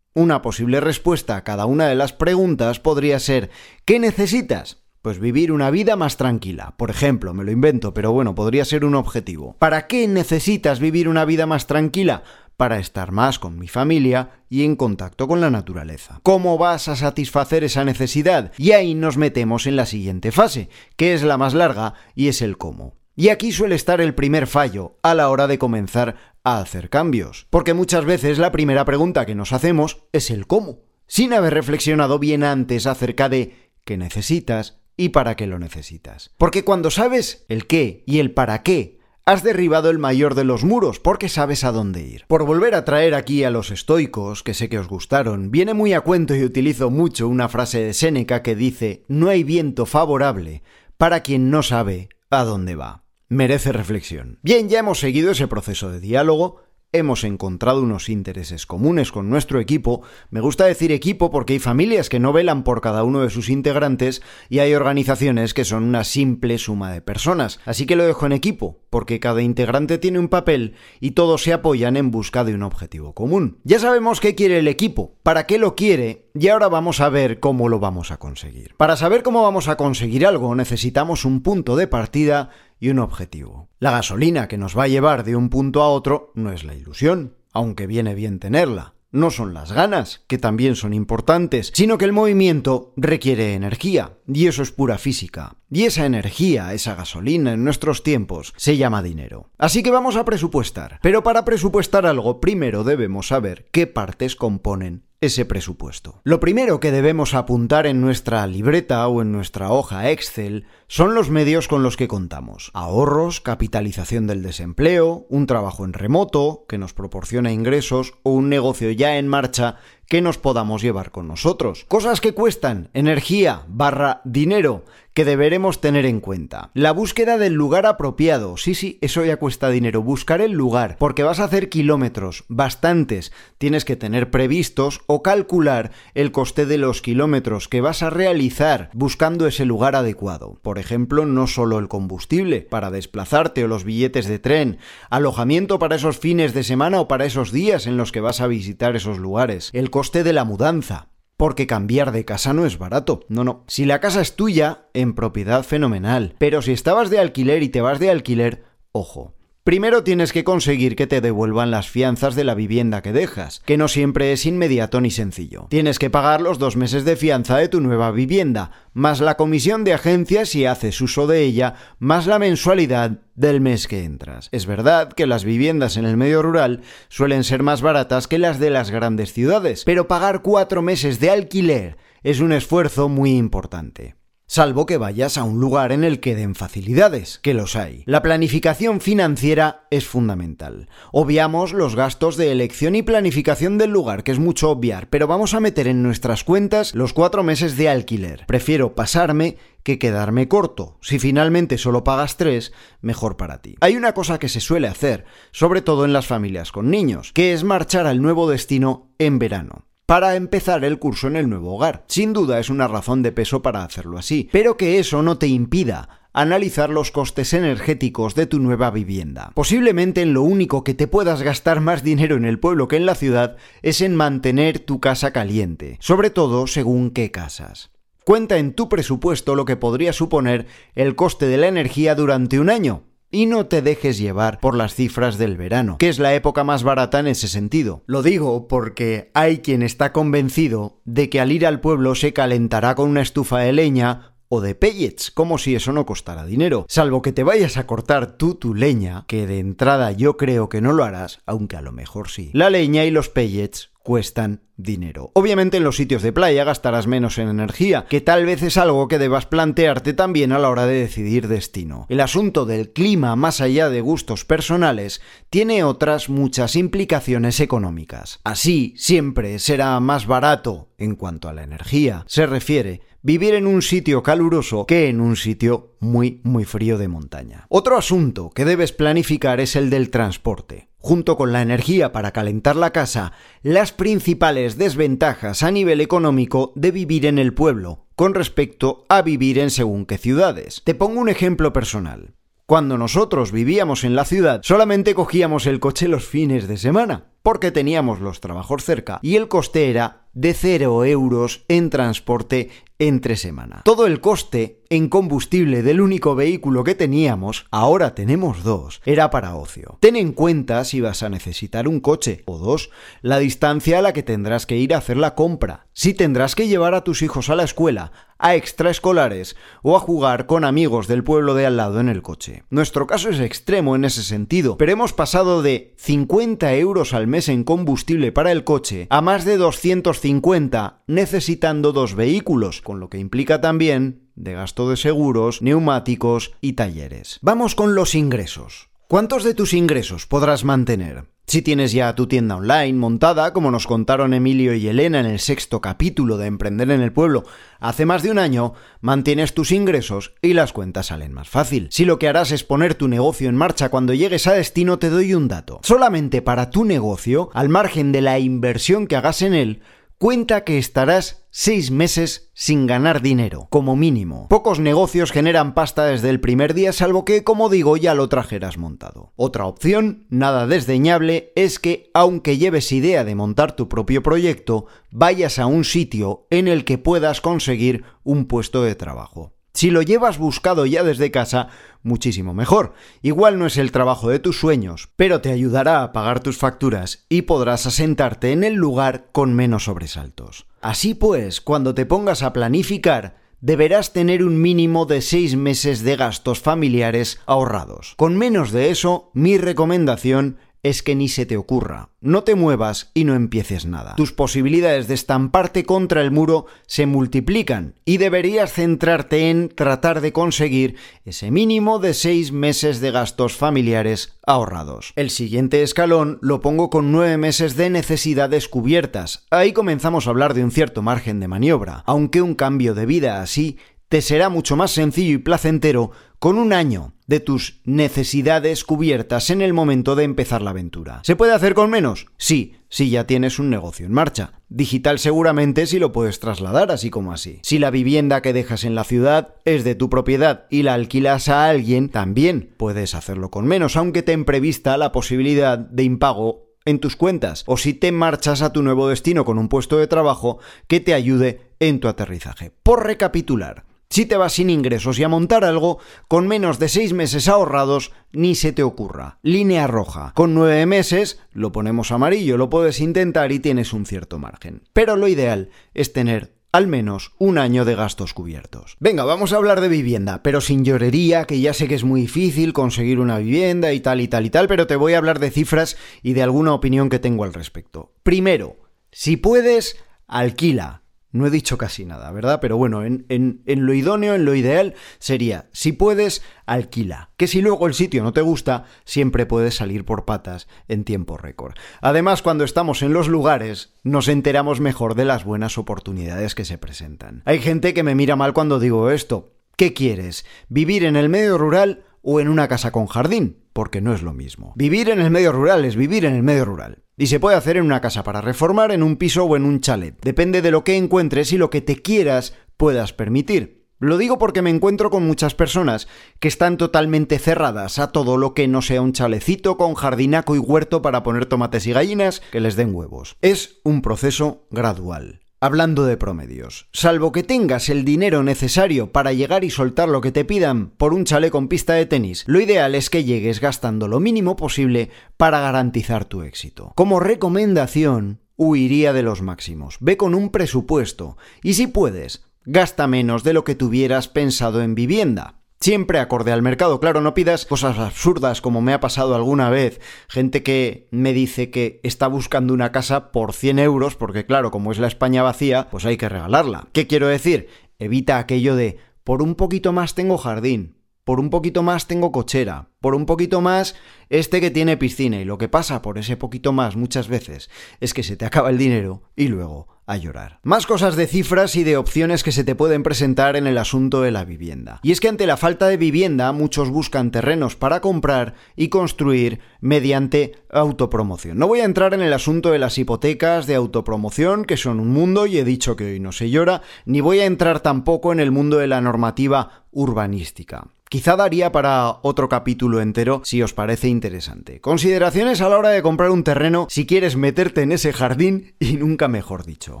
Una 0.14 0.40
posible 0.40 0.80
respuesta 0.80 1.36
a 1.36 1.44
cada 1.44 1.66
una 1.66 1.86
de 1.86 1.94
las 1.94 2.14
preguntas 2.14 2.80
podría 2.80 3.20
ser 3.20 3.50
¿qué 3.84 3.98
necesitas? 3.98 4.78
Pues 5.02 5.18
vivir 5.18 5.52
una 5.52 5.70
vida 5.70 5.96
más 5.96 6.16
tranquila. 6.16 6.74
Por 6.78 6.88
ejemplo, 6.88 7.34
me 7.34 7.44
lo 7.44 7.50
invento, 7.50 7.92
pero 7.92 8.12
bueno, 8.12 8.34
podría 8.34 8.64
ser 8.64 8.86
un 8.86 8.94
objetivo. 8.94 9.54
¿Para 9.58 9.86
qué 9.86 10.08
necesitas 10.08 10.80
vivir 10.80 11.08
una 11.08 11.26
vida 11.26 11.44
más 11.44 11.66
tranquila? 11.66 12.22
Para 12.56 12.78
estar 12.78 13.12
más 13.12 13.38
con 13.38 13.58
mi 13.58 13.68
familia 13.68 14.30
y 14.48 14.64
en 14.64 14.74
contacto 14.74 15.28
con 15.28 15.42
la 15.42 15.50
naturaleza. 15.50 16.20
¿Cómo 16.22 16.56
vas 16.56 16.88
a 16.88 16.96
satisfacer 16.96 17.64
esa 17.64 17.84
necesidad? 17.84 18.52
Y 18.56 18.72
ahí 18.72 18.94
nos 18.94 19.18
metemos 19.18 19.66
en 19.66 19.76
la 19.76 19.84
siguiente 19.84 20.32
fase, 20.32 20.70
que 20.96 21.12
es 21.12 21.22
la 21.22 21.36
más 21.36 21.52
larga 21.52 21.92
y 22.14 22.28
es 22.28 22.40
el 22.40 22.56
cómo. 22.56 22.94
Y 23.14 23.28
aquí 23.28 23.52
suele 23.52 23.74
estar 23.74 24.00
el 24.00 24.14
primer 24.14 24.46
fallo 24.46 24.96
a 25.02 25.14
la 25.14 25.28
hora 25.28 25.46
de 25.46 25.58
comenzar 25.58 26.31
a 26.44 26.58
hacer 26.58 26.90
cambios. 26.90 27.46
Porque 27.50 27.74
muchas 27.74 28.04
veces 28.04 28.38
la 28.38 28.52
primera 28.52 28.84
pregunta 28.84 29.26
que 29.26 29.34
nos 29.34 29.52
hacemos 29.52 30.04
es 30.12 30.30
el 30.30 30.46
cómo, 30.46 30.80
sin 31.06 31.32
haber 31.32 31.54
reflexionado 31.54 32.18
bien 32.18 32.44
antes 32.44 32.86
acerca 32.86 33.28
de 33.28 33.70
qué 33.84 33.96
necesitas 33.96 34.80
y 34.96 35.10
para 35.10 35.36
qué 35.36 35.46
lo 35.46 35.58
necesitas. 35.58 36.32
Porque 36.38 36.64
cuando 36.64 36.90
sabes 36.90 37.44
el 37.48 37.66
qué 37.66 38.04
y 38.06 38.18
el 38.18 38.32
para 38.32 38.62
qué, 38.62 39.00
has 39.24 39.42
derribado 39.42 39.90
el 39.90 39.98
mayor 39.98 40.34
de 40.34 40.44
los 40.44 40.64
muros 40.64 40.98
porque 40.98 41.28
sabes 41.28 41.64
a 41.64 41.72
dónde 41.72 42.02
ir. 42.02 42.24
Por 42.26 42.44
volver 42.44 42.74
a 42.74 42.84
traer 42.84 43.14
aquí 43.14 43.44
a 43.44 43.50
los 43.50 43.70
estoicos, 43.70 44.42
que 44.42 44.54
sé 44.54 44.68
que 44.68 44.78
os 44.78 44.88
gustaron, 44.88 45.50
viene 45.50 45.74
muy 45.74 45.92
a 45.92 46.00
cuento 46.00 46.34
y 46.34 46.44
utilizo 46.44 46.90
mucho 46.90 47.28
una 47.28 47.48
frase 47.48 47.82
de 47.82 47.94
Séneca 47.94 48.42
que 48.42 48.56
dice, 48.56 49.04
no 49.08 49.28
hay 49.28 49.44
viento 49.44 49.86
favorable 49.86 50.62
para 50.96 51.20
quien 51.20 51.50
no 51.50 51.62
sabe 51.62 52.08
a 52.30 52.44
dónde 52.44 52.74
va. 52.74 53.01
Merece 53.32 53.72
reflexión. 53.72 54.38
Bien, 54.42 54.68
ya 54.68 54.80
hemos 54.80 55.00
seguido 55.00 55.30
ese 55.30 55.48
proceso 55.48 55.90
de 55.90 56.00
diálogo, 56.00 56.60
hemos 56.92 57.24
encontrado 57.24 57.80
unos 57.80 58.10
intereses 58.10 58.66
comunes 58.66 59.10
con 59.10 59.30
nuestro 59.30 59.58
equipo. 59.58 60.02
Me 60.28 60.40
gusta 60.40 60.66
decir 60.66 60.92
equipo 60.92 61.30
porque 61.30 61.54
hay 61.54 61.58
familias 61.58 62.10
que 62.10 62.20
no 62.20 62.34
velan 62.34 62.62
por 62.62 62.82
cada 62.82 63.04
uno 63.04 63.22
de 63.22 63.30
sus 63.30 63.48
integrantes 63.48 64.20
y 64.50 64.58
hay 64.58 64.74
organizaciones 64.74 65.54
que 65.54 65.64
son 65.64 65.84
una 65.84 66.04
simple 66.04 66.58
suma 66.58 66.92
de 66.92 67.00
personas. 67.00 67.58
Así 67.64 67.86
que 67.86 67.96
lo 67.96 68.04
dejo 68.04 68.26
en 68.26 68.32
equipo, 68.32 68.82
porque 68.90 69.18
cada 69.18 69.40
integrante 69.40 69.96
tiene 69.96 70.18
un 70.18 70.28
papel 70.28 70.74
y 71.00 71.12
todos 71.12 71.42
se 71.42 71.54
apoyan 71.54 71.96
en 71.96 72.10
busca 72.10 72.44
de 72.44 72.54
un 72.54 72.62
objetivo 72.62 73.14
común. 73.14 73.60
Ya 73.64 73.78
sabemos 73.78 74.20
qué 74.20 74.34
quiere 74.34 74.58
el 74.58 74.68
equipo, 74.68 75.14
para 75.22 75.46
qué 75.46 75.56
lo 75.58 75.74
quiere 75.74 76.28
y 76.34 76.48
ahora 76.48 76.68
vamos 76.68 77.00
a 77.00 77.08
ver 77.08 77.40
cómo 77.40 77.70
lo 77.70 77.80
vamos 77.80 78.10
a 78.10 78.18
conseguir. 78.18 78.74
Para 78.76 78.96
saber 78.96 79.22
cómo 79.22 79.42
vamos 79.42 79.68
a 79.68 79.76
conseguir 79.76 80.26
algo 80.26 80.54
necesitamos 80.54 81.24
un 81.24 81.42
punto 81.42 81.76
de 81.76 81.86
partida 81.86 82.50
y 82.82 82.90
un 82.90 82.98
objetivo. 82.98 83.68
La 83.78 83.92
gasolina 83.92 84.48
que 84.48 84.58
nos 84.58 84.76
va 84.76 84.82
a 84.82 84.88
llevar 84.88 85.22
de 85.22 85.36
un 85.36 85.50
punto 85.50 85.82
a 85.82 85.88
otro 85.88 86.32
no 86.34 86.50
es 86.50 86.64
la 86.64 86.74
ilusión, 86.74 87.36
aunque 87.52 87.86
viene 87.86 88.16
bien 88.16 88.40
tenerla. 88.40 88.94
No 89.12 89.30
son 89.30 89.54
las 89.54 89.70
ganas, 89.70 90.24
que 90.26 90.36
también 90.36 90.74
son 90.74 90.92
importantes, 90.92 91.70
sino 91.74 91.96
que 91.96 92.06
el 92.06 92.12
movimiento 92.12 92.92
requiere 92.96 93.54
energía, 93.54 94.18
y 94.26 94.48
eso 94.48 94.64
es 94.64 94.72
pura 94.72 94.98
física. 94.98 95.54
Y 95.70 95.84
esa 95.84 96.06
energía, 96.06 96.74
esa 96.74 96.96
gasolina 96.96 97.52
en 97.52 97.62
nuestros 97.62 98.02
tiempos, 98.02 98.52
se 98.56 98.76
llama 98.76 99.00
dinero. 99.00 99.50
Así 99.58 99.84
que 99.84 99.92
vamos 99.92 100.16
a 100.16 100.24
presupuestar. 100.24 100.98
Pero 101.02 101.22
para 101.22 101.44
presupuestar 101.44 102.04
algo, 102.04 102.40
primero 102.40 102.82
debemos 102.82 103.28
saber 103.28 103.68
qué 103.70 103.86
partes 103.86 104.34
componen 104.34 105.04
ese 105.22 105.44
presupuesto. 105.44 106.20
Lo 106.24 106.40
primero 106.40 106.80
que 106.80 106.90
debemos 106.90 107.32
apuntar 107.32 107.86
en 107.86 108.00
nuestra 108.00 108.46
libreta 108.46 109.06
o 109.06 109.22
en 109.22 109.32
nuestra 109.32 109.70
hoja 109.70 110.10
Excel 110.10 110.66
son 110.88 111.14
los 111.14 111.30
medios 111.30 111.68
con 111.68 111.84
los 111.84 111.96
que 111.96 112.08
contamos. 112.08 112.70
Ahorros, 112.74 113.40
capitalización 113.40 114.26
del 114.26 114.42
desempleo, 114.42 115.24
un 115.30 115.46
trabajo 115.46 115.84
en 115.84 115.92
remoto 115.92 116.66
que 116.68 116.76
nos 116.76 116.92
proporciona 116.92 117.52
ingresos 117.52 118.14
o 118.24 118.32
un 118.32 118.48
negocio 118.48 118.90
ya 118.90 119.16
en 119.16 119.28
marcha 119.28 119.76
que 120.08 120.20
nos 120.20 120.38
podamos 120.38 120.82
llevar 120.82 121.10
con 121.10 121.28
nosotros. 121.28 121.84
Cosas 121.88 122.20
que 122.20 122.34
cuestan 122.34 122.90
energía 122.92 123.62
barra 123.68 124.20
dinero 124.24 124.84
que 125.14 125.24
deberemos 125.24 125.80
tener 125.80 126.06
en 126.06 126.20
cuenta. 126.20 126.70
La 126.74 126.92
búsqueda 126.92 127.36
del 127.36 127.52
lugar 127.52 127.86
apropiado. 127.86 128.56
Sí, 128.56 128.74
sí, 128.74 128.98
eso 129.02 129.24
ya 129.24 129.36
cuesta 129.36 129.68
dinero. 129.68 130.02
Buscar 130.02 130.40
el 130.40 130.52
lugar, 130.52 130.96
porque 130.98 131.22
vas 131.22 131.38
a 131.38 131.44
hacer 131.44 131.68
kilómetros, 131.68 132.44
bastantes. 132.48 133.32
Tienes 133.58 133.84
que 133.84 133.96
tener 133.96 134.30
previstos 134.30 135.02
o 135.06 135.22
calcular 135.22 135.90
el 136.14 136.32
coste 136.32 136.64
de 136.64 136.78
los 136.78 137.02
kilómetros 137.02 137.68
que 137.68 137.80
vas 137.80 138.02
a 138.02 138.10
realizar 138.10 138.90
buscando 138.94 139.46
ese 139.46 139.66
lugar 139.66 139.96
adecuado. 139.96 140.58
Por 140.62 140.78
ejemplo, 140.78 141.26
no 141.26 141.46
solo 141.46 141.78
el 141.78 141.88
combustible 141.88 142.62
para 142.62 142.90
desplazarte 142.90 143.64
o 143.64 143.68
los 143.68 143.84
billetes 143.84 144.26
de 144.26 144.38
tren, 144.38 144.78
alojamiento 145.10 145.78
para 145.78 145.96
esos 145.96 146.18
fines 146.18 146.54
de 146.54 146.64
semana 146.64 147.00
o 147.00 147.08
para 147.08 147.26
esos 147.26 147.52
días 147.52 147.86
en 147.86 147.96
los 147.96 148.12
que 148.12 148.20
vas 148.20 148.40
a 148.40 148.46
visitar 148.46 148.96
esos 148.96 149.18
lugares, 149.18 149.70
coste 149.92 150.24
de 150.24 150.32
la 150.32 150.42
mudanza. 150.42 151.10
Porque 151.36 151.68
cambiar 151.68 152.10
de 152.10 152.24
casa 152.24 152.52
no 152.52 152.66
es 152.66 152.78
barato, 152.78 153.20
no, 153.28 153.44
no. 153.44 153.62
Si 153.68 153.84
la 153.84 154.00
casa 154.00 154.20
es 154.20 154.34
tuya, 154.34 154.86
en 154.94 155.14
propiedad 155.14 155.62
fenomenal. 155.62 156.34
Pero 156.38 156.62
si 156.62 156.72
estabas 156.72 157.10
de 157.10 157.20
alquiler 157.20 157.62
y 157.62 157.68
te 157.68 157.80
vas 157.80 158.00
de 158.00 158.10
alquiler, 158.10 158.64
ojo. 158.90 159.34
Primero 159.64 160.02
tienes 160.02 160.32
que 160.32 160.42
conseguir 160.42 160.96
que 160.96 161.06
te 161.06 161.20
devuelvan 161.20 161.70
las 161.70 161.88
fianzas 161.88 162.34
de 162.34 162.42
la 162.42 162.56
vivienda 162.56 163.00
que 163.00 163.12
dejas, 163.12 163.62
que 163.64 163.76
no 163.76 163.86
siempre 163.86 164.32
es 164.32 164.44
inmediato 164.44 165.00
ni 165.00 165.12
sencillo. 165.12 165.68
Tienes 165.70 166.00
que 166.00 166.10
pagar 166.10 166.40
los 166.40 166.58
dos 166.58 166.74
meses 166.74 167.04
de 167.04 167.14
fianza 167.14 167.58
de 167.58 167.68
tu 167.68 167.80
nueva 167.80 168.10
vivienda, 168.10 168.72
más 168.92 169.20
la 169.20 169.36
comisión 169.36 169.84
de 169.84 169.92
agencia 169.92 170.46
si 170.46 170.66
haces 170.66 171.00
uso 171.00 171.28
de 171.28 171.42
ella, 171.42 171.74
más 172.00 172.26
la 172.26 172.40
mensualidad 172.40 173.20
del 173.36 173.60
mes 173.60 173.86
que 173.86 174.02
entras. 174.02 174.48
Es 174.50 174.66
verdad 174.66 175.12
que 175.12 175.28
las 175.28 175.44
viviendas 175.44 175.96
en 175.96 176.06
el 176.06 176.16
medio 176.16 176.42
rural 176.42 176.80
suelen 177.08 177.44
ser 177.44 177.62
más 177.62 177.82
baratas 177.82 178.26
que 178.26 178.40
las 178.40 178.58
de 178.58 178.70
las 178.70 178.90
grandes 178.90 179.32
ciudades, 179.32 179.84
pero 179.84 180.08
pagar 180.08 180.42
cuatro 180.42 180.82
meses 180.82 181.20
de 181.20 181.30
alquiler 181.30 181.98
es 182.24 182.40
un 182.40 182.52
esfuerzo 182.52 183.08
muy 183.08 183.36
importante 183.36 184.16
salvo 184.52 184.84
que 184.84 184.98
vayas 184.98 185.38
a 185.38 185.44
un 185.44 185.60
lugar 185.60 185.92
en 185.92 186.04
el 186.04 186.20
que 186.20 186.34
den 186.34 186.54
facilidades, 186.54 187.38
que 187.38 187.54
los 187.54 187.74
hay. 187.74 188.02
La 188.04 188.20
planificación 188.20 189.00
financiera 189.00 189.86
es 189.90 190.04
fundamental. 190.06 190.90
Obviamos 191.10 191.72
los 191.72 191.96
gastos 191.96 192.36
de 192.36 192.52
elección 192.52 192.94
y 192.94 193.00
planificación 193.00 193.78
del 193.78 193.92
lugar, 193.92 194.24
que 194.24 194.32
es 194.32 194.38
mucho 194.38 194.68
obviar, 194.68 195.08
pero 195.08 195.26
vamos 195.26 195.54
a 195.54 195.60
meter 195.60 195.88
en 195.88 196.02
nuestras 196.02 196.44
cuentas 196.44 196.94
los 196.94 197.14
cuatro 197.14 197.42
meses 197.42 197.78
de 197.78 197.88
alquiler. 197.88 198.44
Prefiero 198.46 198.94
pasarme 198.94 199.56
que 199.84 199.98
quedarme 199.98 200.48
corto. 200.48 200.98
Si 201.00 201.18
finalmente 201.18 201.78
solo 201.78 202.04
pagas 202.04 202.36
tres, 202.36 202.74
mejor 203.00 203.38
para 203.38 203.62
ti. 203.62 203.76
Hay 203.80 203.96
una 203.96 204.12
cosa 204.12 204.38
que 204.38 204.50
se 204.50 204.60
suele 204.60 204.86
hacer, 204.86 205.24
sobre 205.52 205.80
todo 205.80 206.04
en 206.04 206.12
las 206.12 206.26
familias 206.26 206.72
con 206.72 206.90
niños, 206.90 207.32
que 207.32 207.54
es 207.54 207.64
marchar 207.64 208.06
al 208.06 208.20
nuevo 208.20 208.50
destino 208.50 209.14
en 209.18 209.38
verano 209.38 209.86
para 210.12 210.36
empezar 210.36 210.84
el 210.84 210.98
curso 210.98 211.28
en 211.28 211.36
el 211.36 211.48
nuevo 211.48 211.74
hogar. 211.74 212.04
Sin 212.06 212.34
duda 212.34 212.60
es 212.60 212.68
una 212.68 212.86
razón 212.86 213.22
de 213.22 213.32
peso 213.32 213.62
para 213.62 213.82
hacerlo 213.82 214.18
así, 214.18 214.50
pero 214.52 214.76
que 214.76 214.98
eso 214.98 215.22
no 215.22 215.38
te 215.38 215.46
impida 215.46 216.26
analizar 216.34 216.90
los 216.90 217.10
costes 217.10 217.54
energéticos 217.54 218.34
de 218.34 218.44
tu 218.44 218.58
nueva 218.58 218.90
vivienda. 218.90 219.52
Posiblemente 219.54 220.20
en 220.20 220.34
lo 220.34 220.42
único 220.42 220.84
que 220.84 220.92
te 220.92 221.06
puedas 221.06 221.40
gastar 221.40 221.80
más 221.80 222.04
dinero 222.04 222.36
en 222.36 222.44
el 222.44 222.58
pueblo 222.58 222.88
que 222.88 222.96
en 222.96 223.06
la 223.06 223.14
ciudad 223.14 223.56
es 223.80 224.02
en 224.02 224.14
mantener 224.14 224.80
tu 224.80 225.00
casa 225.00 225.32
caliente, 225.32 225.96
sobre 225.98 226.28
todo 226.28 226.66
según 226.66 227.10
qué 227.10 227.30
casas. 227.30 227.90
Cuenta 228.22 228.58
en 228.58 228.74
tu 228.74 228.90
presupuesto 228.90 229.54
lo 229.54 229.64
que 229.64 229.76
podría 229.76 230.12
suponer 230.12 230.66
el 230.94 231.16
coste 231.16 231.46
de 231.46 231.56
la 231.56 231.68
energía 231.68 232.14
durante 232.14 232.60
un 232.60 232.68
año, 232.68 233.04
y 233.32 233.46
no 233.46 233.66
te 233.66 233.82
dejes 233.82 234.18
llevar 234.18 234.60
por 234.60 234.76
las 234.76 234.94
cifras 234.94 235.38
del 235.38 235.56
verano, 235.56 235.96
que 235.98 236.08
es 236.08 236.20
la 236.20 236.34
época 236.34 236.62
más 236.62 236.84
barata 236.84 237.18
en 237.18 237.26
ese 237.26 237.48
sentido. 237.48 238.04
Lo 238.06 238.22
digo 238.22 238.68
porque 238.68 239.30
hay 239.34 239.58
quien 239.58 239.82
está 239.82 240.12
convencido 240.12 241.00
de 241.04 241.28
que 241.30 241.40
al 241.40 241.50
ir 241.50 241.66
al 241.66 241.80
pueblo 241.80 242.14
se 242.14 242.32
calentará 242.32 242.94
con 242.94 243.08
una 243.08 243.22
estufa 243.22 243.58
de 243.60 243.72
leña 243.72 244.34
o 244.48 244.60
de 244.60 244.74
pellets, 244.74 245.30
como 245.30 245.56
si 245.56 245.74
eso 245.74 245.92
no 245.92 246.04
costara 246.04 246.44
dinero. 246.44 246.84
Salvo 246.86 247.22
que 247.22 247.32
te 247.32 247.42
vayas 247.42 247.78
a 247.78 247.86
cortar 247.86 248.36
tú 248.36 248.54
tu 248.54 248.74
leña, 248.74 249.24
que 249.26 249.46
de 249.46 249.58
entrada 249.58 250.12
yo 250.12 250.36
creo 250.36 250.68
que 250.68 250.82
no 250.82 250.92
lo 250.92 251.04
harás, 251.04 251.40
aunque 251.46 251.76
a 251.76 251.80
lo 251.80 251.90
mejor 251.90 252.28
sí. 252.28 252.50
La 252.52 252.68
leña 252.68 253.06
y 253.06 253.10
los 253.10 253.30
pellets 253.30 253.91
cuestan 254.02 254.62
dinero. 254.76 255.30
Obviamente 255.34 255.76
en 255.76 255.84
los 255.84 255.96
sitios 255.96 256.22
de 256.22 256.32
playa 256.32 256.64
gastarás 256.64 257.06
menos 257.06 257.38
en 257.38 257.48
energía, 257.48 258.06
que 258.08 258.20
tal 258.20 258.44
vez 258.44 258.62
es 258.62 258.76
algo 258.76 259.08
que 259.08 259.18
debas 259.18 259.46
plantearte 259.46 260.12
también 260.12 260.52
a 260.52 260.58
la 260.58 260.70
hora 260.70 260.86
de 260.86 261.00
decidir 261.00 261.48
destino. 261.48 262.06
El 262.08 262.20
asunto 262.20 262.64
del 262.66 262.92
clima, 262.92 263.36
más 263.36 263.60
allá 263.60 263.90
de 263.90 264.00
gustos 264.00 264.44
personales, 264.44 265.20
tiene 265.50 265.84
otras 265.84 266.28
muchas 266.28 266.76
implicaciones 266.76 267.60
económicas. 267.60 268.40
Así, 268.44 268.94
siempre 268.96 269.58
será 269.58 269.98
más 270.00 270.26
barato, 270.26 270.88
en 270.98 271.16
cuanto 271.16 271.48
a 271.48 271.52
la 271.52 271.62
energía 271.62 272.24
se 272.26 272.46
refiere, 272.46 273.00
vivir 273.22 273.54
en 273.54 273.66
un 273.66 273.82
sitio 273.82 274.22
caluroso 274.22 274.86
que 274.86 275.08
en 275.08 275.20
un 275.20 275.36
sitio 275.36 275.94
muy, 276.00 276.40
muy 276.42 276.64
frío 276.64 276.98
de 276.98 277.08
montaña. 277.08 277.66
Otro 277.68 277.96
asunto 277.96 278.50
que 278.50 278.64
debes 278.64 278.92
planificar 278.92 279.60
es 279.60 279.76
el 279.76 279.90
del 279.90 280.10
transporte 280.10 280.91
junto 281.02 281.36
con 281.36 281.52
la 281.52 281.60
energía 281.60 282.12
para 282.12 282.32
calentar 282.32 282.76
la 282.76 282.90
casa, 282.90 283.32
las 283.62 283.92
principales 283.92 284.78
desventajas 284.78 285.62
a 285.62 285.70
nivel 285.70 286.00
económico 286.00 286.72
de 286.76 286.92
vivir 286.92 287.26
en 287.26 287.38
el 287.38 287.52
pueblo 287.52 288.06
con 288.16 288.34
respecto 288.34 289.04
a 289.08 289.20
vivir 289.20 289.58
en 289.58 289.70
según 289.70 290.06
qué 290.06 290.16
ciudades. 290.16 290.80
Te 290.84 290.94
pongo 290.94 291.20
un 291.20 291.28
ejemplo 291.28 291.72
personal. 291.72 292.34
Cuando 292.66 292.96
nosotros 292.96 293.50
vivíamos 293.52 294.04
en 294.04 294.14
la 294.14 294.24
ciudad, 294.24 294.60
solamente 294.62 295.14
cogíamos 295.14 295.66
el 295.66 295.80
coche 295.80 296.08
los 296.08 296.24
fines 296.24 296.68
de 296.68 296.78
semana, 296.78 297.31
porque 297.42 297.70
teníamos 297.70 298.20
los 298.20 298.40
trabajos 298.40 298.84
cerca 298.84 299.18
y 299.22 299.36
el 299.36 299.48
coste 299.48 299.90
era 299.90 300.22
de 300.34 300.54
0 300.54 301.04
euros 301.04 301.64
en 301.68 301.90
transporte 301.90 302.70
entre 302.98 303.36
semana. 303.36 303.82
Todo 303.84 304.06
el 304.06 304.20
coste 304.20 304.80
en 304.88 305.08
combustible 305.08 305.82
del 305.82 306.00
único 306.00 306.34
vehículo 306.34 306.84
que 306.84 306.94
teníamos, 306.94 307.66
ahora 307.70 308.14
tenemos 308.14 308.62
dos, 308.62 309.02
era 309.04 309.30
para 309.30 309.56
ocio. 309.56 309.98
Ten 310.00 310.16
en 310.16 310.32
cuenta 310.32 310.84
si 310.84 311.00
vas 311.00 311.22
a 311.22 311.28
necesitar 311.28 311.88
un 311.88 312.00
coche 312.00 312.42
o 312.46 312.58
dos, 312.58 312.90
la 313.20 313.38
distancia 313.38 313.98
a 313.98 314.02
la 314.02 314.12
que 314.12 314.22
tendrás 314.22 314.66
que 314.66 314.76
ir 314.76 314.94
a 314.94 314.98
hacer 314.98 315.16
la 315.16 315.34
compra, 315.34 315.86
si 315.92 316.14
tendrás 316.14 316.54
que 316.54 316.68
llevar 316.68 316.94
a 316.94 317.02
tus 317.02 317.22
hijos 317.22 317.50
a 317.50 317.56
la 317.56 317.64
escuela, 317.64 318.12
a 318.42 318.54
extraescolares 318.54 319.56
o 319.82 319.96
a 319.96 320.00
jugar 320.00 320.46
con 320.46 320.64
amigos 320.64 321.08
del 321.08 321.24
pueblo 321.24 321.54
de 321.54 321.64
al 321.64 321.78
lado 321.78 322.00
en 322.00 322.08
el 322.08 322.20
coche. 322.20 322.64
Nuestro 322.68 323.06
caso 323.06 323.30
es 323.30 323.40
extremo 323.40 323.96
en 323.96 324.04
ese 324.04 324.22
sentido, 324.22 324.76
pero 324.76 324.92
hemos 324.92 325.14
pasado 325.14 325.62
de 325.62 325.94
50 325.96 326.74
euros 326.74 327.14
al 327.14 327.26
mes 327.26 327.48
en 327.48 327.64
combustible 327.64 328.32
para 328.32 328.52
el 328.52 328.64
coche 328.64 329.06
a 329.08 329.22
más 329.22 329.44
de 329.44 329.56
250 329.56 331.02
necesitando 331.06 331.92
dos 331.92 332.14
vehículos, 332.14 332.82
con 332.82 333.00
lo 333.00 333.08
que 333.08 333.18
implica 333.18 333.60
también 333.60 334.28
de 334.34 334.54
gasto 334.54 334.88
de 334.88 334.96
seguros, 334.96 335.62
neumáticos 335.62 336.52
y 336.60 336.72
talleres. 336.72 337.38
Vamos 337.42 337.74
con 337.74 337.94
los 337.94 338.14
ingresos. 338.14 338.91
¿Cuántos 339.12 339.44
de 339.44 339.52
tus 339.52 339.74
ingresos 339.74 340.26
podrás 340.26 340.64
mantener? 340.64 341.26
Si 341.46 341.60
tienes 341.60 341.92
ya 341.92 342.14
tu 342.14 342.26
tienda 342.26 342.56
online 342.56 342.94
montada, 342.94 343.52
como 343.52 343.70
nos 343.70 343.86
contaron 343.86 344.32
Emilio 344.32 344.72
y 344.72 344.88
Elena 344.88 345.20
en 345.20 345.26
el 345.26 345.38
sexto 345.38 345.82
capítulo 345.82 346.38
de 346.38 346.46
Emprender 346.46 346.90
en 346.90 347.02
el 347.02 347.12
Pueblo 347.12 347.44
hace 347.78 348.06
más 348.06 348.22
de 348.22 348.30
un 348.30 348.38
año, 348.38 348.72
mantienes 349.02 349.52
tus 349.52 349.70
ingresos 349.70 350.32
y 350.40 350.54
las 350.54 350.72
cuentas 350.72 351.08
salen 351.08 351.34
más 351.34 351.50
fácil. 351.50 351.88
Si 351.90 352.06
lo 352.06 352.18
que 352.18 352.26
harás 352.26 352.52
es 352.52 352.64
poner 352.64 352.94
tu 352.94 353.06
negocio 353.06 353.50
en 353.50 353.54
marcha 353.54 353.90
cuando 353.90 354.14
llegues 354.14 354.46
a 354.46 354.54
destino, 354.54 354.98
te 354.98 355.10
doy 355.10 355.34
un 355.34 355.46
dato. 355.46 355.80
Solamente 355.82 356.40
para 356.40 356.70
tu 356.70 356.86
negocio, 356.86 357.50
al 357.52 357.68
margen 357.68 358.12
de 358.12 358.22
la 358.22 358.38
inversión 358.38 359.06
que 359.06 359.16
hagas 359.16 359.42
en 359.42 359.52
él, 359.52 359.82
cuenta 360.22 360.62
que 360.62 360.78
estarás 360.78 361.48
seis 361.50 361.90
meses 361.90 362.52
sin 362.54 362.86
ganar 362.86 363.22
dinero, 363.22 363.66
como 363.70 363.96
mínimo. 363.96 364.46
Pocos 364.48 364.78
negocios 364.78 365.32
generan 365.32 365.74
pasta 365.74 366.04
desde 366.04 366.30
el 366.30 366.38
primer 366.38 366.74
día, 366.74 366.92
salvo 366.92 367.24
que, 367.24 367.42
como 367.42 367.68
digo, 367.68 367.96
ya 367.96 368.14
lo 368.14 368.28
trajeras 368.28 368.78
montado. 368.78 369.32
Otra 369.34 369.66
opción, 369.66 370.28
nada 370.30 370.68
desdeñable, 370.68 371.52
es 371.56 371.80
que, 371.80 372.08
aunque 372.14 372.56
lleves 372.56 372.92
idea 372.92 373.24
de 373.24 373.34
montar 373.34 373.74
tu 373.74 373.88
propio 373.88 374.22
proyecto, 374.22 374.86
vayas 375.10 375.58
a 375.58 375.66
un 375.66 375.82
sitio 375.82 376.46
en 376.50 376.68
el 376.68 376.84
que 376.84 376.98
puedas 376.98 377.40
conseguir 377.40 378.04
un 378.22 378.44
puesto 378.44 378.84
de 378.84 378.94
trabajo. 378.94 379.54
Si 379.74 379.90
lo 379.90 380.02
llevas 380.02 380.38
buscado 380.38 380.86
ya 380.86 381.02
desde 381.02 381.30
casa, 381.30 381.68
muchísimo 382.02 382.54
mejor. 382.54 382.94
Igual 383.22 383.58
no 383.58 383.66
es 383.66 383.78
el 383.78 383.92
trabajo 383.92 384.28
de 384.28 384.38
tus 384.38 384.58
sueños, 384.58 385.08
pero 385.16 385.40
te 385.40 385.50
ayudará 385.50 386.02
a 386.02 386.12
pagar 386.12 386.40
tus 386.40 386.58
facturas 386.58 387.24
y 387.28 387.42
podrás 387.42 387.86
asentarte 387.86 388.52
en 388.52 388.64
el 388.64 388.74
lugar 388.74 389.28
con 389.32 389.54
menos 389.54 389.84
sobresaltos. 389.84 390.66
Así 390.80 391.14
pues, 391.14 391.60
cuando 391.60 391.94
te 391.94 392.06
pongas 392.06 392.42
a 392.42 392.52
planificar, 392.52 393.36
deberás 393.60 394.12
tener 394.12 394.44
un 394.44 394.60
mínimo 394.60 395.06
de 395.06 395.22
seis 395.22 395.56
meses 395.56 396.02
de 396.02 396.16
gastos 396.16 396.60
familiares 396.60 397.40
ahorrados. 397.46 398.14
Con 398.16 398.36
menos 398.36 398.72
de 398.72 398.90
eso, 398.90 399.30
mi 399.32 399.56
recomendación 399.56 400.58
es 400.82 401.02
que 401.02 401.14
ni 401.14 401.28
se 401.28 401.46
te 401.46 401.56
ocurra. 401.56 402.10
No 402.20 402.42
te 402.42 402.54
muevas 402.54 403.10
y 403.14 403.24
no 403.24 403.34
empieces 403.34 403.86
nada. 403.86 404.16
Tus 404.16 404.32
posibilidades 404.32 405.06
de 405.08 405.14
estamparte 405.14 405.84
contra 405.84 406.22
el 406.22 406.30
muro 406.30 406.66
se 406.86 407.06
multiplican 407.06 407.94
y 408.04 408.16
deberías 408.16 408.72
centrarte 408.72 409.50
en 409.50 409.68
tratar 409.68 410.20
de 410.20 410.32
conseguir 410.32 410.96
ese 411.24 411.50
mínimo 411.50 411.98
de 411.98 412.14
seis 412.14 412.52
meses 412.52 413.00
de 413.00 413.12
gastos 413.12 413.54
familiares 413.54 414.38
ahorrados. 414.44 415.12
El 415.14 415.30
siguiente 415.30 415.82
escalón 415.82 416.38
lo 416.42 416.60
pongo 416.60 416.90
con 416.90 417.12
nueve 417.12 417.36
meses 417.38 417.76
de 417.76 417.90
necesidades 417.90 418.68
cubiertas. 418.68 419.46
Ahí 419.50 419.72
comenzamos 419.72 420.26
a 420.26 420.30
hablar 420.30 420.54
de 420.54 420.64
un 420.64 420.72
cierto 420.72 421.02
margen 421.02 421.38
de 421.38 421.48
maniobra, 421.48 422.02
aunque 422.06 422.42
un 422.42 422.54
cambio 422.54 422.94
de 422.94 423.06
vida 423.06 423.40
así 423.40 423.78
te 424.08 424.20
será 424.20 424.50
mucho 424.50 424.76
más 424.76 424.90
sencillo 424.90 425.36
y 425.36 425.38
placentero 425.38 426.10
con 426.42 426.58
un 426.58 426.72
año 426.72 427.12
de 427.28 427.38
tus 427.38 427.80
necesidades 427.84 428.82
cubiertas 428.82 429.48
en 429.50 429.62
el 429.62 429.72
momento 429.72 430.16
de 430.16 430.24
empezar 430.24 430.60
la 430.60 430.70
aventura. 430.70 431.20
¿Se 431.22 431.36
puede 431.36 431.52
hacer 431.52 431.72
con 431.72 431.88
menos? 431.88 432.26
Sí, 432.36 432.78
si 432.88 433.10
ya 433.10 433.28
tienes 433.28 433.60
un 433.60 433.70
negocio 433.70 434.06
en 434.06 434.12
marcha. 434.12 434.54
Digital 434.68 435.20
seguramente 435.20 435.86
si 435.86 436.00
lo 436.00 436.10
puedes 436.10 436.40
trasladar 436.40 436.90
así 436.90 437.10
como 437.10 437.32
así. 437.32 437.60
Si 437.62 437.78
la 437.78 437.92
vivienda 437.92 438.42
que 438.42 438.52
dejas 438.52 438.82
en 438.82 438.96
la 438.96 439.04
ciudad 439.04 439.54
es 439.64 439.84
de 439.84 439.94
tu 439.94 440.10
propiedad 440.10 440.66
y 440.68 440.82
la 440.82 440.94
alquilas 440.94 441.48
a 441.48 441.68
alguien, 441.68 442.08
también 442.08 442.74
puedes 442.76 443.14
hacerlo 443.14 443.52
con 443.52 443.68
menos, 443.68 443.94
aunque 443.94 444.24
te 444.24 444.36
prevista 444.38 444.96
la 444.96 445.12
posibilidad 445.12 445.78
de 445.78 446.02
impago 446.02 446.72
en 446.84 446.98
tus 446.98 447.14
cuentas 447.14 447.62
o 447.68 447.76
si 447.76 447.94
te 447.94 448.10
marchas 448.10 448.62
a 448.62 448.72
tu 448.72 448.82
nuevo 448.82 449.08
destino 449.08 449.44
con 449.44 449.58
un 449.58 449.68
puesto 449.68 449.96
de 449.96 450.08
trabajo 450.08 450.58
que 450.88 450.98
te 450.98 451.14
ayude 451.14 451.70
en 451.78 452.00
tu 452.00 452.08
aterrizaje. 452.08 452.72
Por 452.82 453.06
recapitular, 453.06 453.84
si 454.12 454.26
te 454.26 454.36
vas 454.36 454.52
sin 454.52 454.68
ingresos 454.68 455.18
y 455.18 455.24
a 455.24 455.28
montar 455.28 455.64
algo, 455.64 455.98
con 456.28 456.46
menos 456.46 456.78
de 456.78 456.90
seis 456.90 457.14
meses 457.14 457.48
ahorrados, 457.48 458.12
ni 458.30 458.54
se 458.54 458.72
te 458.72 458.82
ocurra. 458.82 459.38
Línea 459.42 459.86
roja. 459.86 460.32
Con 460.34 460.54
nueve 460.54 460.84
meses, 460.84 461.40
lo 461.52 461.72
ponemos 461.72 462.12
amarillo, 462.12 462.58
lo 462.58 462.68
puedes 462.68 463.00
intentar 463.00 463.52
y 463.52 463.58
tienes 463.58 463.94
un 463.94 464.04
cierto 464.04 464.38
margen. 464.38 464.82
Pero 464.92 465.16
lo 465.16 465.28
ideal 465.28 465.70
es 465.94 466.12
tener 466.12 466.52
al 466.72 466.88
menos 466.88 467.32
un 467.38 467.56
año 467.56 467.86
de 467.86 467.94
gastos 467.94 468.34
cubiertos. 468.34 468.96
Venga, 469.00 469.24
vamos 469.24 469.52
a 469.52 469.56
hablar 469.56 469.80
de 469.80 469.88
vivienda, 469.88 470.42
pero 470.42 470.60
sin 470.60 470.84
llorería, 470.84 471.46
que 471.46 471.60
ya 471.60 471.72
sé 471.72 471.88
que 471.88 471.94
es 471.94 472.04
muy 472.04 472.22
difícil 472.22 472.74
conseguir 472.74 473.18
una 473.18 473.38
vivienda 473.38 473.94
y 473.94 474.00
tal 474.00 474.20
y 474.20 474.28
tal 474.28 474.44
y 474.44 474.50
tal, 474.50 474.68
pero 474.68 474.86
te 474.86 474.96
voy 474.96 475.14
a 475.14 475.18
hablar 475.18 475.38
de 475.38 475.50
cifras 475.50 475.96
y 476.22 476.34
de 476.34 476.42
alguna 476.42 476.74
opinión 476.74 477.08
que 477.08 477.18
tengo 477.18 477.44
al 477.44 477.54
respecto. 477.54 478.12
Primero, 478.22 478.76
si 479.10 479.36
puedes, 479.36 479.96
alquila. 480.26 481.01
No 481.32 481.46
he 481.46 481.50
dicho 481.50 481.78
casi 481.78 482.04
nada, 482.04 482.30
¿verdad? 482.30 482.60
Pero 482.60 482.76
bueno, 482.76 483.04
en, 483.04 483.62
lo 483.66 483.94
idóneo, 483.94 484.34
en 484.34 484.44
lo 484.44 484.54
ideal, 484.54 484.94
sería, 485.18 485.66
si 485.72 485.92
puedes, 485.92 486.42
alquila. 486.66 487.30
Que 487.38 487.46
si 487.46 487.62
luego 487.62 487.86
el 487.86 487.94
sitio 487.94 488.22
no 488.22 488.34
te 488.34 488.42
gusta, 488.42 488.84
siempre 489.04 489.46
puedes 489.46 489.74
salir 489.74 490.04
por 490.04 490.26
patas 490.26 490.68
en 490.88 491.04
tiempo 491.04 491.38
récord. 491.38 491.74
Además, 492.02 492.42
cuando 492.42 492.64
estamos 492.64 493.02
en 493.02 493.14
los 493.14 493.28
lugares, 493.28 493.94
nos 494.02 494.28
enteramos 494.28 494.80
mejor 494.80 495.14
de 495.14 495.24
las 495.24 495.44
buenas 495.44 495.78
oportunidades 495.78 496.54
que 496.54 496.66
se 496.66 496.76
presentan. 496.76 497.42
Hay 497.46 497.60
gente 497.60 497.94
que 497.94 498.02
me 498.02 498.14
mira 498.14 498.36
mal 498.36 498.52
cuando 498.52 498.78
digo 498.78 499.10
esto. 499.10 499.54
¿Qué 499.76 499.94
quieres? 499.94 500.44
¿Vivir 500.68 501.04
en 501.04 501.16
el 501.16 501.30
medio 501.30 501.56
rural 501.56 502.04
o 502.20 502.40
en 502.40 502.48
una 502.48 502.68
casa 502.68 502.92
con 502.92 503.06
jardín? 503.06 503.56
Porque 503.72 504.02
no 504.02 504.12
es 504.12 504.20
lo 504.20 504.34
mismo. 504.34 504.74
Vivir 504.76 505.08
en 505.08 505.20
el 505.20 505.30
medio 505.30 505.50
rural 505.50 505.86
es 505.86 505.96
vivir 505.96 506.26
en 506.26 506.34
el 506.34 506.42
medio 506.42 506.66
rural. 506.66 507.01
Y 507.22 507.28
se 507.28 507.38
puede 507.38 507.56
hacer 507.56 507.76
en 507.76 507.84
una 507.84 508.00
casa 508.00 508.24
para 508.24 508.40
reformar, 508.40 508.90
en 508.90 509.04
un 509.04 509.14
piso 509.14 509.44
o 509.44 509.54
en 509.54 509.64
un 509.64 509.78
chalet. 509.78 510.18
Depende 510.24 510.60
de 510.60 510.72
lo 510.72 510.82
que 510.82 510.96
encuentres 510.96 511.52
y 511.52 511.56
lo 511.56 511.70
que 511.70 511.80
te 511.80 512.02
quieras 512.02 512.52
puedas 512.76 513.12
permitir. 513.12 513.86
Lo 514.00 514.18
digo 514.18 514.40
porque 514.40 514.60
me 514.60 514.70
encuentro 514.70 515.08
con 515.08 515.24
muchas 515.24 515.54
personas 515.54 516.08
que 516.40 516.48
están 516.48 516.76
totalmente 516.76 517.38
cerradas 517.38 518.00
a 518.00 518.10
todo 518.10 518.38
lo 518.38 518.54
que 518.54 518.66
no 518.66 518.82
sea 518.82 519.02
un 519.02 519.12
chalecito 519.12 519.76
con 519.76 519.94
jardinaco 519.94 520.56
y 520.56 520.58
huerto 520.58 521.00
para 521.00 521.22
poner 521.22 521.46
tomates 521.46 521.86
y 521.86 521.92
gallinas 521.92 522.42
que 522.50 522.58
les 522.58 522.74
den 522.74 522.92
huevos. 522.92 523.36
Es 523.40 523.78
un 523.84 524.02
proceso 524.02 524.66
gradual. 524.72 525.41
Hablando 525.64 526.06
de 526.06 526.16
promedios, 526.16 526.88
salvo 526.92 527.30
que 527.30 527.44
tengas 527.44 527.88
el 527.88 528.04
dinero 528.04 528.42
necesario 528.42 529.12
para 529.12 529.32
llegar 529.32 529.62
y 529.62 529.70
soltar 529.70 530.08
lo 530.08 530.20
que 530.20 530.32
te 530.32 530.44
pidan 530.44 530.88
por 530.88 531.14
un 531.14 531.24
chale 531.24 531.52
con 531.52 531.68
pista 531.68 531.92
de 531.92 532.04
tenis, 532.04 532.42
lo 532.48 532.60
ideal 532.60 532.96
es 532.96 533.10
que 533.10 533.22
llegues 533.22 533.60
gastando 533.60 534.08
lo 534.08 534.18
mínimo 534.18 534.56
posible 534.56 535.10
para 535.36 535.60
garantizar 535.60 536.24
tu 536.24 536.42
éxito. 536.42 536.90
Como 536.96 537.20
recomendación, 537.20 538.40
huiría 538.56 539.12
de 539.12 539.22
los 539.22 539.40
máximos. 539.40 539.98
Ve 540.00 540.16
con 540.16 540.34
un 540.34 540.50
presupuesto 540.50 541.36
y 541.62 541.74
si 541.74 541.86
puedes, 541.86 542.44
gasta 542.64 543.06
menos 543.06 543.44
de 543.44 543.52
lo 543.52 543.62
que 543.62 543.76
tuvieras 543.76 544.26
pensado 544.26 544.82
en 544.82 544.96
vivienda. 544.96 545.61
Siempre 545.82 546.20
acorde 546.20 546.52
al 546.52 546.62
mercado, 546.62 547.00
claro, 547.00 547.20
no 547.20 547.34
pidas 547.34 547.66
cosas 547.66 547.98
absurdas 547.98 548.60
como 548.60 548.80
me 548.80 548.92
ha 548.92 549.00
pasado 549.00 549.34
alguna 549.34 549.68
vez. 549.68 550.00
Gente 550.28 550.62
que 550.62 551.08
me 551.10 551.32
dice 551.32 551.72
que 551.72 551.98
está 552.04 552.28
buscando 552.28 552.72
una 552.72 552.92
casa 552.92 553.32
por 553.32 553.52
100 553.52 553.80
euros, 553.80 554.14
porque 554.14 554.46
claro, 554.46 554.70
como 554.70 554.92
es 554.92 555.00
la 555.00 555.08
España 555.08 555.42
vacía, 555.42 555.88
pues 555.90 556.04
hay 556.06 556.16
que 556.16 556.28
regalarla. 556.28 556.86
¿Qué 556.92 557.08
quiero 557.08 557.26
decir? 557.26 557.66
Evita 557.98 558.38
aquello 558.38 558.76
de 558.76 558.98
por 559.24 559.42
un 559.42 559.56
poquito 559.56 559.92
más 559.92 560.14
tengo 560.14 560.38
jardín, 560.38 560.98
por 561.24 561.40
un 561.40 561.50
poquito 561.50 561.82
más 561.82 562.06
tengo 562.06 562.30
cochera, 562.30 562.91
por 563.02 563.14
un 563.14 563.26
poquito 563.26 563.60
más 563.60 563.94
este 564.30 564.62
que 564.62 564.70
tiene 564.70 564.96
piscina 564.96 565.38
y 565.38 565.44
lo 565.44 565.58
que 565.58 565.68
pasa 565.68 566.00
por 566.00 566.16
ese 566.16 566.38
poquito 566.38 566.72
más 566.72 566.96
muchas 566.96 567.28
veces 567.28 567.68
es 568.00 568.14
que 568.14 568.22
se 568.22 568.36
te 568.36 568.46
acaba 568.46 568.70
el 568.70 568.78
dinero 568.78 569.24
y 569.36 569.48
luego 569.48 569.88
a 570.06 570.16
llorar. 570.16 570.58
Más 570.62 570.86
cosas 570.86 571.16
de 571.16 571.26
cifras 571.26 571.76
y 571.76 571.84
de 571.84 571.96
opciones 571.96 572.42
que 572.42 572.52
se 572.52 572.64
te 572.64 572.74
pueden 572.74 573.02
presentar 573.02 573.56
en 573.56 573.66
el 573.66 573.78
asunto 573.78 574.20
de 574.20 574.30
la 574.30 574.44
vivienda. 574.44 575.00
Y 575.02 575.12
es 575.12 575.20
que 575.20 575.28
ante 575.28 575.46
la 575.46 575.56
falta 575.56 575.86
de 575.86 575.96
vivienda 575.96 576.52
muchos 576.52 576.90
buscan 576.90 577.30
terrenos 577.30 577.76
para 577.76 578.00
comprar 578.00 578.54
y 578.74 578.88
construir 578.88 579.60
mediante 579.80 580.54
autopromoción. 580.70 581.58
No 581.58 581.68
voy 581.68 581.80
a 581.80 581.84
entrar 581.84 582.14
en 582.14 582.20
el 582.20 582.32
asunto 582.32 582.70
de 582.70 582.78
las 582.78 582.98
hipotecas 582.98 583.66
de 583.66 583.74
autopromoción, 583.74 584.64
que 584.64 584.76
son 584.76 584.98
un 584.98 585.08
mundo 585.08 585.46
y 585.46 585.58
he 585.58 585.64
dicho 585.64 585.94
que 585.94 586.12
hoy 586.12 586.20
no 586.20 586.32
se 586.32 586.50
llora, 586.50 586.82
ni 587.04 587.20
voy 587.20 587.40
a 587.40 587.46
entrar 587.46 587.80
tampoco 587.80 588.32
en 588.32 588.40
el 588.40 588.50
mundo 588.50 588.78
de 588.78 588.88
la 588.88 589.00
normativa 589.00 589.84
urbanística. 589.92 590.86
Quizá 591.12 591.36
daría 591.36 591.72
para 591.72 592.20
otro 592.22 592.48
capítulo 592.48 592.91
entero 593.00 593.42
si 593.44 593.62
os 593.62 593.72
parece 593.72 594.08
interesante. 594.08 594.80
Consideraciones 594.80 595.60
a 595.60 595.68
la 595.68 595.78
hora 595.78 595.90
de 595.90 596.02
comprar 596.02 596.30
un 596.30 596.44
terreno 596.44 596.86
si 596.90 597.06
quieres 597.06 597.36
meterte 597.36 597.82
en 597.82 597.92
ese 597.92 598.12
jardín 598.12 598.74
y 598.78 598.94
nunca 598.94 599.28
mejor 599.28 599.64
dicho. 599.64 600.00